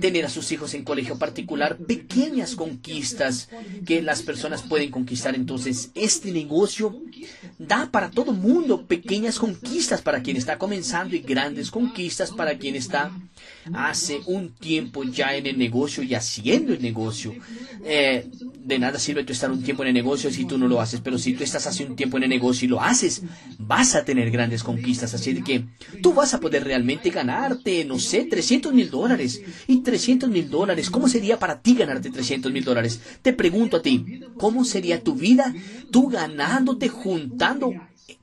tener 0.00 0.24
a 0.24 0.28
sus 0.28 0.52
hijos 0.52 0.74
en 0.74 0.84
colegio 0.84 1.18
particular, 1.18 1.78
pequeñas 1.78 2.54
conquistas 2.54 3.48
que 3.86 4.02
las 4.02 4.22
personas 4.22 4.62
pueden 4.62 4.90
conquistar. 4.90 5.34
Entonces, 5.34 5.90
este 5.94 6.32
negocio 6.32 7.00
da 7.58 7.90
para 7.90 8.10
todo 8.10 8.32
mundo 8.32 8.86
pequeñas 8.86 9.38
conquistas 9.38 10.02
para 10.02 10.22
quien 10.22 10.36
está 10.36 10.58
comenzando 10.58 11.16
y 11.16 11.20
grandes 11.20 11.70
conquistas 11.70 12.30
para 12.30 12.58
quien 12.58 12.76
está 12.76 13.10
hace 13.72 14.20
un 14.26 14.50
tiempo 14.54 15.04
ya 15.04 15.34
en 15.36 15.46
el 15.46 15.58
negocio 15.58 16.02
y 16.02 16.14
haciendo 16.14 16.72
el 16.72 16.82
negocio. 16.82 17.34
Eh, 17.84 18.28
de 18.64 18.78
nada 18.78 18.98
sirve 18.98 19.24
tú 19.24 19.32
estar 19.32 19.50
un 19.50 19.62
tiempo 19.62 19.82
en 19.82 19.88
el 19.88 19.94
negocio 19.94 20.30
si 20.30 20.44
tú 20.44 20.56
no 20.56 20.68
lo 20.68 20.80
haces, 20.80 21.00
pero 21.00 21.18
si 21.18 21.32
tú 21.34 21.42
estás 21.42 21.66
hace 21.66 21.84
un 21.84 21.96
tiempo 21.96 22.16
en 22.16 22.24
el 22.24 22.28
negocio 22.28 22.66
y 22.66 22.68
lo 22.68 22.80
haces, 22.80 23.22
vas 23.58 23.94
a 23.94 24.04
tener 24.04 24.30
grandes 24.30 24.62
conquistas. 24.62 25.14
Así 25.14 25.42
que 25.42 25.64
tú 26.02 26.12
vas 26.12 26.34
a 26.34 26.40
poder 26.40 26.64
realmente 26.64 27.10
ganarte, 27.10 27.84
no 27.84 27.98
sé, 27.98 28.24
300 28.24 28.72
mil 28.72 28.90
dólares. 28.90 29.42
Y 29.66 29.82
300 29.82 30.30
mil 30.30 30.48
dólares, 30.48 30.90
¿cómo 30.90 31.08
sería 31.08 31.38
para 31.38 31.60
ti 31.60 31.74
ganarte 31.74 32.10
300 32.10 32.52
mil 32.52 32.64
dólares? 32.64 33.00
Te 33.22 33.32
pregunto 33.32 33.78
a 33.78 33.82
ti, 33.82 34.20
¿cómo 34.36 34.64
sería 34.64 35.02
tu 35.02 35.14
vida 35.14 35.52
tú 35.90 36.08
ganándote, 36.08 36.88
juntando 36.88 37.72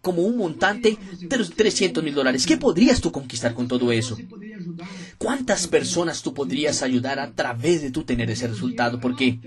como 0.01 0.23
un 0.23 0.37
montante 0.37 0.97
de 1.19 1.37
los 1.37 1.51
300 1.51 2.03
mil 2.03 2.13
dólares? 2.13 2.45
¿Qué 2.45 2.57
podrías 2.57 3.01
tú 3.01 3.11
conquistar 3.11 3.53
con 3.53 3.67
todo 3.67 3.91
eso? 3.91 4.17
¿Cuántas 5.19 5.67
personas 5.67 6.21
tú 6.21 6.33
podrías 6.33 6.81
ayudar 6.81 7.19
a 7.19 7.31
través 7.33 7.81
de 7.81 7.91
tú 7.91 8.05
tener 8.05 8.31
ese 8.31 8.47
resultado? 8.47 9.01
Porque 9.01 9.37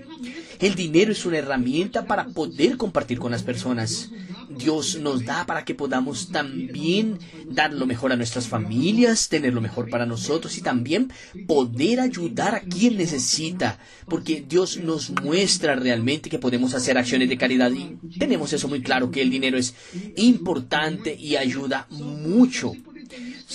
el 0.59 0.75
dinero 0.75 1.11
es 1.11 1.25
una 1.25 1.39
herramienta 1.39 2.05
para 2.05 2.27
poder 2.27 2.77
compartir 2.77 3.17
con 3.17 3.31
las 3.31 3.41
personas. 3.41 4.11
Dios 4.55 4.99
nos 4.99 5.25
da 5.25 5.47
para 5.47 5.65
que 5.65 5.73
podamos 5.73 6.29
también 6.29 7.17
dar 7.49 7.73
lo 7.73 7.87
mejor 7.87 8.11
a 8.11 8.15
nuestras 8.15 8.47
familias, 8.47 9.29
tener 9.29 9.55
lo 9.55 9.61
mejor 9.61 9.89
para 9.89 10.05
nosotros 10.05 10.59
y 10.59 10.61
también 10.61 11.11
poder 11.47 12.01
ayudar 12.01 12.53
a 12.53 12.59
quien 12.61 12.95
necesita, 12.95 13.79
porque 14.07 14.45
Dios 14.47 14.77
nos 14.77 15.09
muestra 15.09 15.73
realmente 15.73 16.29
que 16.29 16.37
podemos 16.37 16.75
hacer 16.75 16.99
acciones 16.99 17.29
de 17.29 17.37
caridad 17.39 17.71
y 17.71 17.97
tenemos 18.19 18.53
eso 18.53 18.67
muy 18.67 18.83
claro, 18.83 19.09
que 19.09 19.23
el 19.23 19.31
dinero 19.31 19.57
es 19.57 19.73
importante 20.17 21.15
y 21.15 21.35
ayuda 21.35 21.87
mucho. 21.89 22.73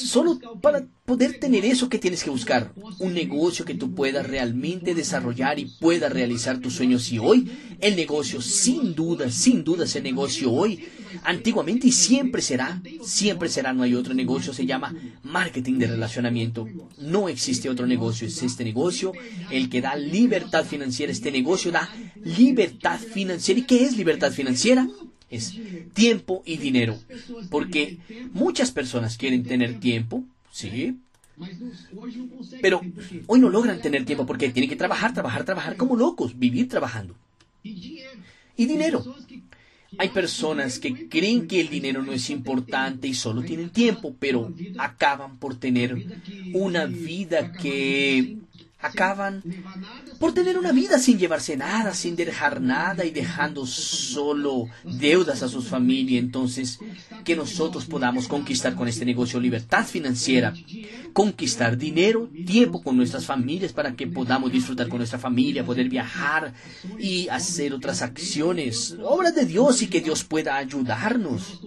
Solo 0.06 0.38
para 0.60 0.86
poder 1.04 1.40
tener 1.40 1.64
eso 1.64 1.88
que 1.88 1.98
tienes 1.98 2.22
que 2.22 2.30
buscar, 2.30 2.72
un 2.98 3.14
negocio 3.14 3.64
que 3.64 3.74
tú 3.74 3.94
puedas 3.94 4.26
realmente 4.26 4.94
desarrollar 4.94 5.58
y 5.58 5.66
puedas 5.66 6.12
realizar 6.12 6.58
tus 6.58 6.74
sueños. 6.74 7.10
Y 7.10 7.18
hoy 7.18 7.50
el 7.80 7.96
negocio, 7.96 8.40
sin 8.40 8.94
duda, 8.94 9.30
sin 9.30 9.64
duda 9.64 9.84
ese 9.84 10.00
negocio 10.00 10.52
hoy, 10.52 10.84
antiguamente 11.24 11.88
y 11.88 11.92
siempre 11.92 12.42
será, 12.42 12.82
siempre 13.02 13.48
será, 13.48 13.72
no 13.72 13.82
hay 13.82 13.94
otro 13.94 14.14
negocio, 14.14 14.52
se 14.52 14.66
llama 14.66 14.94
marketing 15.22 15.78
de 15.78 15.86
relacionamiento. 15.86 16.66
No 16.98 17.28
existe 17.28 17.70
otro 17.70 17.86
negocio, 17.86 18.26
es 18.26 18.42
este 18.42 18.64
negocio 18.64 19.12
el 19.50 19.68
que 19.68 19.80
da 19.80 19.96
libertad 19.96 20.64
financiera. 20.64 21.12
Este 21.12 21.30
negocio 21.30 21.72
da 21.72 21.88
libertad 22.24 22.98
financiera. 22.98 23.60
¿Y 23.60 23.64
qué 23.64 23.84
es 23.84 23.96
libertad 23.96 24.32
financiera? 24.32 24.86
Es 25.30 25.54
tiempo 25.94 26.42
y 26.46 26.56
dinero. 26.56 26.98
Porque 27.50 27.98
muchas 28.32 28.70
personas 28.70 29.16
quieren 29.16 29.44
tener 29.44 29.80
tiempo, 29.80 30.24
sí, 30.50 30.96
Pero 32.60 32.80
hoy 33.26 33.40
no 33.40 33.48
logran 33.48 33.80
tener 33.80 34.04
tiempo 34.04 34.26
porque 34.26 34.50
tienen 34.50 34.68
que 34.68 34.76
trabajar, 34.76 35.14
trabajar, 35.14 35.44
trabajar 35.44 35.76
como 35.76 35.96
locos, 35.96 36.38
vivir 36.38 36.68
trabajando. 36.68 37.14
Y 37.62 38.66
dinero. 38.66 39.04
Hay 39.96 40.10
personas 40.10 40.78
que 40.78 41.08
creen 41.08 41.48
que 41.48 41.60
el 41.60 41.70
dinero 41.70 42.02
no 42.02 42.12
es 42.12 42.28
importante 42.28 43.08
y 43.08 43.14
solo 43.14 43.42
tienen 43.42 43.70
tiempo, 43.70 44.14
pero 44.18 44.52
acaban 44.76 45.38
por 45.38 45.54
tener 45.54 46.04
una 46.52 46.84
vida 46.84 47.52
que 47.52 48.36
acaban 48.80 49.42
por 50.20 50.32
tener 50.32 50.56
una 50.56 50.72
vida 50.72 50.98
sin 50.98 51.18
llevarse 51.18 51.56
nada, 51.56 51.94
sin 51.94 52.14
dejar 52.14 52.60
nada 52.60 53.04
y 53.04 53.10
dejando 53.10 53.66
solo 53.66 54.66
deudas 54.84 55.42
a 55.42 55.48
sus 55.48 55.66
familias. 55.66 56.22
Entonces, 56.22 56.78
que 57.24 57.34
nosotros 57.34 57.86
podamos 57.86 58.28
conquistar 58.28 58.74
con 58.74 58.86
este 58.86 59.04
negocio 59.04 59.40
libertad 59.40 59.84
financiera, 59.84 60.54
conquistar 61.12 61.76
dinero, 61.76 62.30
tiempo 62.46 62.82
con 62.82 62.96
nuestras 62.96 63.26
familias 63.26 63.72
para 63.72 63.94
que 63.94 64.06
podamos 64.06 64.52
disfrutar 64.52 64.88
con 64.88 64.98
nuestra 64.98 65.18
familia, 65.18 65.64
poder 65.64 65.88
viajar 65.88 66.54
y 66.98 67.28
hacer 67.28 67.72
otras 67.74 68.02
acciones, 68.02 68.96
obras 69.02 69.34
de 69.34 69.44
Dios 69.44 69.82
y 69.82 69.88
que 69.88 70.00
Dios 70.00 70.22
pueda 70.22 70.56
ayudarnos 70.56 71.60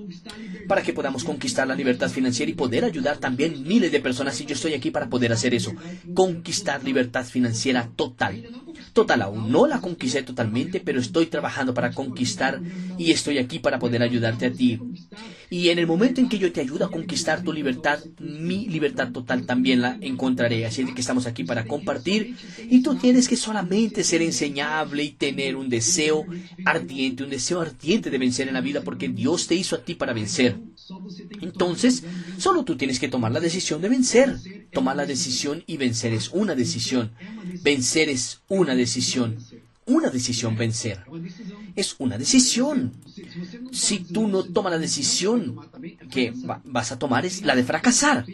para 0.68 0.82
que 0.82 0.94
podamos 0.94 1.24
conquistar 1.24 1.68
la 1.68 1.76
libertad 1.76 2.10
financiera 2.10 2.50
y 2.50 2.56
poder 2.56 2.86
ayudar 2.86 3.18
también 3.18 3.64
miles 3.64 3.92
de 3.92 4.00
personas. 4.00 4.40
Y 4.40 4.46
yo 4.46 4.56
estoy 4.56 4.74
aquí 4.74 4.92
para 4.92 5.10
poder 5.10 5.34
hacer 5.34 5.54
eso, 5.54 5.74
conquistar 6.14 6.84
libertad 6.84 7.01
financiera 7.32 7.90
total. 7.96 8.46
Total, 8.94 9.22
aún 9.22 9.52
no 9.52 9.68
la 9.68 9.80
conquisté 9.80 10.24
totalmente, 10.24 10.82
pero 10.82 11.00
estoy 11.00 11.28
trabajando 11.28 11.74
para 11.74 11.92
conquistar 11.92 12.62
y 12.98 13.12
estoy 13.12 13.38
aquí 13.38 13.60
para 13.60 13.80
poder 13.80 14.02
ayudarte 14.04 14.48
a 14.48 14.52
ti. 14.52 14.80
Y 15.50 15.70
en 15.70 15.80
el 15.80 15.88
momento 15.88 16.20
en 16.20 16.30
que 16.30 16.38
yo 16.38 16.52
te 16.52 16.62
ayudo 16.62 16.86
a 16.86 16.92
conquistar 16.92 17.44
tu 17.44 17.54
libertad, 17.54 18.00
mi 18.20 18.68
libertad 18.68 19.12
total 19.12 19.46
también 19.46 19.82
la 19.82 19.98
encontraré. 20.02 20.66
Así 20.66 20.86
que 20.86 21.02
estamos 21.02 21.26
aquí 21.26 21.44
para 21.44 21.66
compartir 21.66 22.36
y 22.70 22.82
tú 22.82 22.96
tienes 22.96 23.28
que 23.28 23.36
solamente 23.36 24.04
ser 24.04 24.22
enseñable 24.22 25.04
y 25.04 25.12
tener 25.12 25.56
un 25.56 25.70
deseo 25.70 26.26
ardiente, 26.66 27.24
un 27.24 27.30
deseo 27.30 27.62
ardiente 27.62 28.10
de 28.10 28.18
vencer 28.18 28.48
en 28.48 28.54
la 28.54 28.62
vida 28.62 28.82
porque 28.82 29.10
Dios 29.10 29.48
te 29.48 29.56
hizo 29.56 29.76
a 29.76 29.84
ti 29.84 29.96
para 29.96 30.14
vencer. 30.14 30.58
Entonces, 31.42 32.04
solo 32.38 32.64
tú 32.64 32.78
tienes 32.78 33.00
que 33.00 33.08
tomar 33.08 33.32
la 33.32 33.40
decisión 33.40 33.82
de 33.82 33.90
vencer. 33.90 34.38
Tomar 34.72 34.96
la 34.96 35.06
decisión 35.06 35.64
y 35.68 35.78
vencer 35.78 36.14
es 36.14 36.30
una 36.30 36.56
decisión. 36.56 37.12
Vencer 37.62 38.10
es 38.10 38.42
una 38.48 38.76
decisión. 38.76 39.38
Una 39.86 40.10
decisión 40.10 40.56
vencer. 40.56 41.04
Es 41.76 41.96
una 41.98 42.18
decisión. 42.18 42.94
Si 43.72 44.00
tú 44.00 44.28
no 44.28 44.44
tomas 44.44 44.72
la 44.72 44.80
decisión 44.80 45.60
que 46.10 46.34
vas 46.66 46.92
a 46.92 47.00
tomar 47.00 47.26
es 47.26 47.42
la 47.42 47.56
de 47.56 47.64
fracasar. 47.64 48.26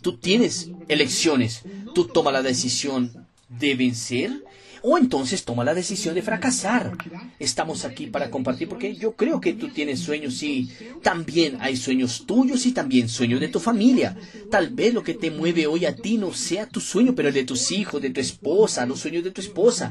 Tú 0.00 0.16
tienes 0.16 0.70
elecciones. 0.88 1.62
Tú 1.94 2.06
tomas 2.06 2.32
la 2.32 2.42
decisión 2.42 3.26
de 3.48 3.74
vencer 3.74 4.44
o 4.82 4.98
entonces 4.98 5.44
toma 5.44 5.64
la 5.64 5.74
decisión 5.74 6.14
de 6.14 6.22
fracasar. 6.22 6.96
Estamos 7.38 7.84
aquí 7.84 8.06
para 8.06 8.30
compartir 8.30 8.68
porque 8.68 8.94
yo 8.94 9.12
creo 9.12 9.40
que 9.40 9.54
tú 9.54 9.68
tienes 9.68 10.00
sueños 10.00 10.42
y 10.42 10.70
también 11.02 11.58
hay 11.60 11.76
sueños 11.76 12.24
tuyos 12.26 12.66
y 12.66 12.72
también 12.72 13.08
sueños 13.08 13.40
de 13.40 13.48
tu 13.48 13.60
familia. 13.60 14.16
Tal 14.50 14.70
vez 14.70 14.94
lo 14.94 15.02
que 15.02 15.14
te 15.14 15.30
mueve 15.30 15.66
hoy 15.66 15.84
a 15.84 15.94
ti 15.94 16.18
no 16.18 16.32
sea 16.32 16.66
tu 16.66 16.80
sueño, 16.80 17.14
pero 17.14 17.28
el 17.28 17.34
de 17.34 17.44
tus 17.44 17.70
hijos, 17.72 18.00
de 18.00 18.10
tu 18.10 18.20
esposa, 18.20 18.86
los 18.86 19.00
sueños 19.00 19.24
de 19.24 19.30
tu 19.30 19.40
esposa. 19.40 19.90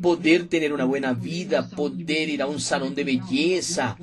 Poder 0.00 0.48
tener 0.48 0.72
una 0.72 0.84
buena 0.84 1.12
vida, 1.12 1.68
poder 1.68 2.28
ir 2.28 2.42
a 2.42 2.46
un 2.46 2.60
salón 2.60 2.94
de 2.94 3.04
belleza, 3.04 3.96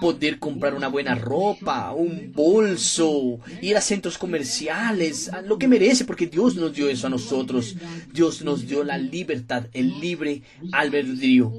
poder 0.00 0.38
comprar 0.38 0.74
una 0.74 0.88
buena 0.88 1.14
ropa, 1.14 1.92
un 1.92 2.32
bolso, 2.32 3.38
ir 3.62 3.76
a 3.76 3.80
centros 3.80 4.18
comerciales, 4.18 5.30
lo 5.44 5.58
que 5.58 5.68
merece, 5.68 6.04
porque 6.04 6.26
Dios 6.26 6.56
nos 6.56 6.72
dio 6.74 6.88
eso 6.88 7.06
a 7.06 7.10
nosotros. 7.10 7.76
Dios 8.12 8.42
nos 8.42 8.66
dio 8.66 8.82
la 8.82 8.98
el 9.72 10.00
libre 10.00 10.42
albedrío. 10.72 11.52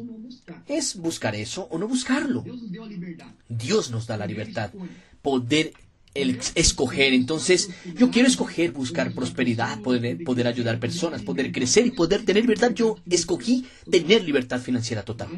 Es 0.67 0.95
buscar 0.95 1.35
eso 1.35 1.67
o 1.71 1.77
no 1.77 1.87
buscarlo. 1.87 2.43
Dios 3.47 3.91
nos 3.91 4.07
da 4.07 4.17
la 4.17 4.25
libertad, 4.25 4.71
poder 5.21 5.73
el 6.21 6.39
escoger. 6.55 7.13
Entonces, 7.13 7.69
yo 7.95 8.09
quiero 8.09 8.27
escoger 8.27 8.71
buscar 8.71 9.13
prosperidad, 9.13 9.79
poder, 9.81 10.23
poder 10.23 10.47
ayudar 10.47 10.79
personas, 10.79 11.21
poder 11.21 11.51
crecer 11.51 11.85
y 11.85 11.91
poder 11.91 12.25
tener 12.25 12.43
libertad. 12.43 12.71
Yo 12.73 12.97
escogí 13.09 13.65
tener 13.89 14.23
libertad 14.23 14.59
financiera 14.59 15.03
total. 15.03 15.29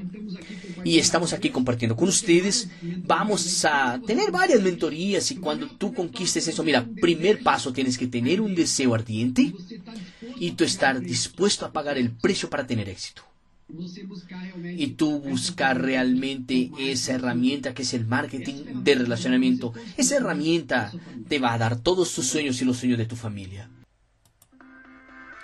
Y 0.84 0.98
estamos 0.98 1.34
aquí 1.34 1.50
compartiendo 1.50 1.96
con 1.96 2.08
ustedes. 2.08 2.70
Vamos 2.82 3.66
a 3.66 4.00
tener 4.06 4.32
varias 4.32 4.62
mentorías 4.62 5.30
y 5.32 5.36
cuando 5.36 5.68
tú 5.68 5.94
conquistes 5.94 6.48
eso, 6.48 6.64
mira, 6.64 6.86
primer 7.02 7.44
paso 7.44 7.74
tienes 7.74 7.98
que 7.98 8.08
tener 8.08 8.42
un 8.42 8.56
deseo 8.56 8.96
ardiente 8.96 9.54
y 10.40 10.52
tú 10.52 10.64
estar 10.64 11.00
dispuesto 11.00 11.66
a 11.66 11.72
pagar 11.72 11.98
el 11.98 12.12
precio 12.12 12.50
para 12.50 12.66
tener 12.66 12.90
éxito. 12.90 13.24
Y 14.76 14.88
tú 14.88 15.20
buscar 15.20 15.80
realmente 15.80 16.72
esa 16.80 17.14
herramienta 17.14 17.74
que 17.76 17.84
es 17.84 17.94
el 17.94 18.08
marketing 18.08 18.84
de 18.84 18.96
relacionamiento. 18.96 19.74
Esa 19.96 20.16
herramienta 20.16 20.92
te 21.28 21.38
va 21.38 21.54
a 21.54 21.58
dar 21.60 21.80
todos 21.80 22.14
tus 22.14 22.26
sueños 22.26 22.62
y 22.62 22.66
los 22.66 22.78
sueños 22.78 22.98
de 22.98 23.06
tu 23.06 23.16
familia. 23.16 23.70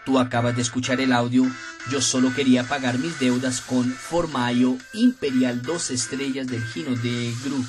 Tú 0.06 0.18
acabas 0.18 0.56
de 0.56 0.64
escuchar 0.64 1.02
el 1.02 1.14
audio. 1.14 1.46
Yo 1.92 2.02
solo 2.02 2.34
quería 2.34 2.64
pagar 2.64 2.98
mis 2.98 3.20
deudas 3.20 3.62
con 3.62 3.86
Formayo 3.86 4.76
Imperial 4.94 5.62
2 5.62 5.92
estrellas 5.92 6.48
del 6.48 6.64
Gino 6.64 6.96
de 6.96 7.34
Group 7.44 7.66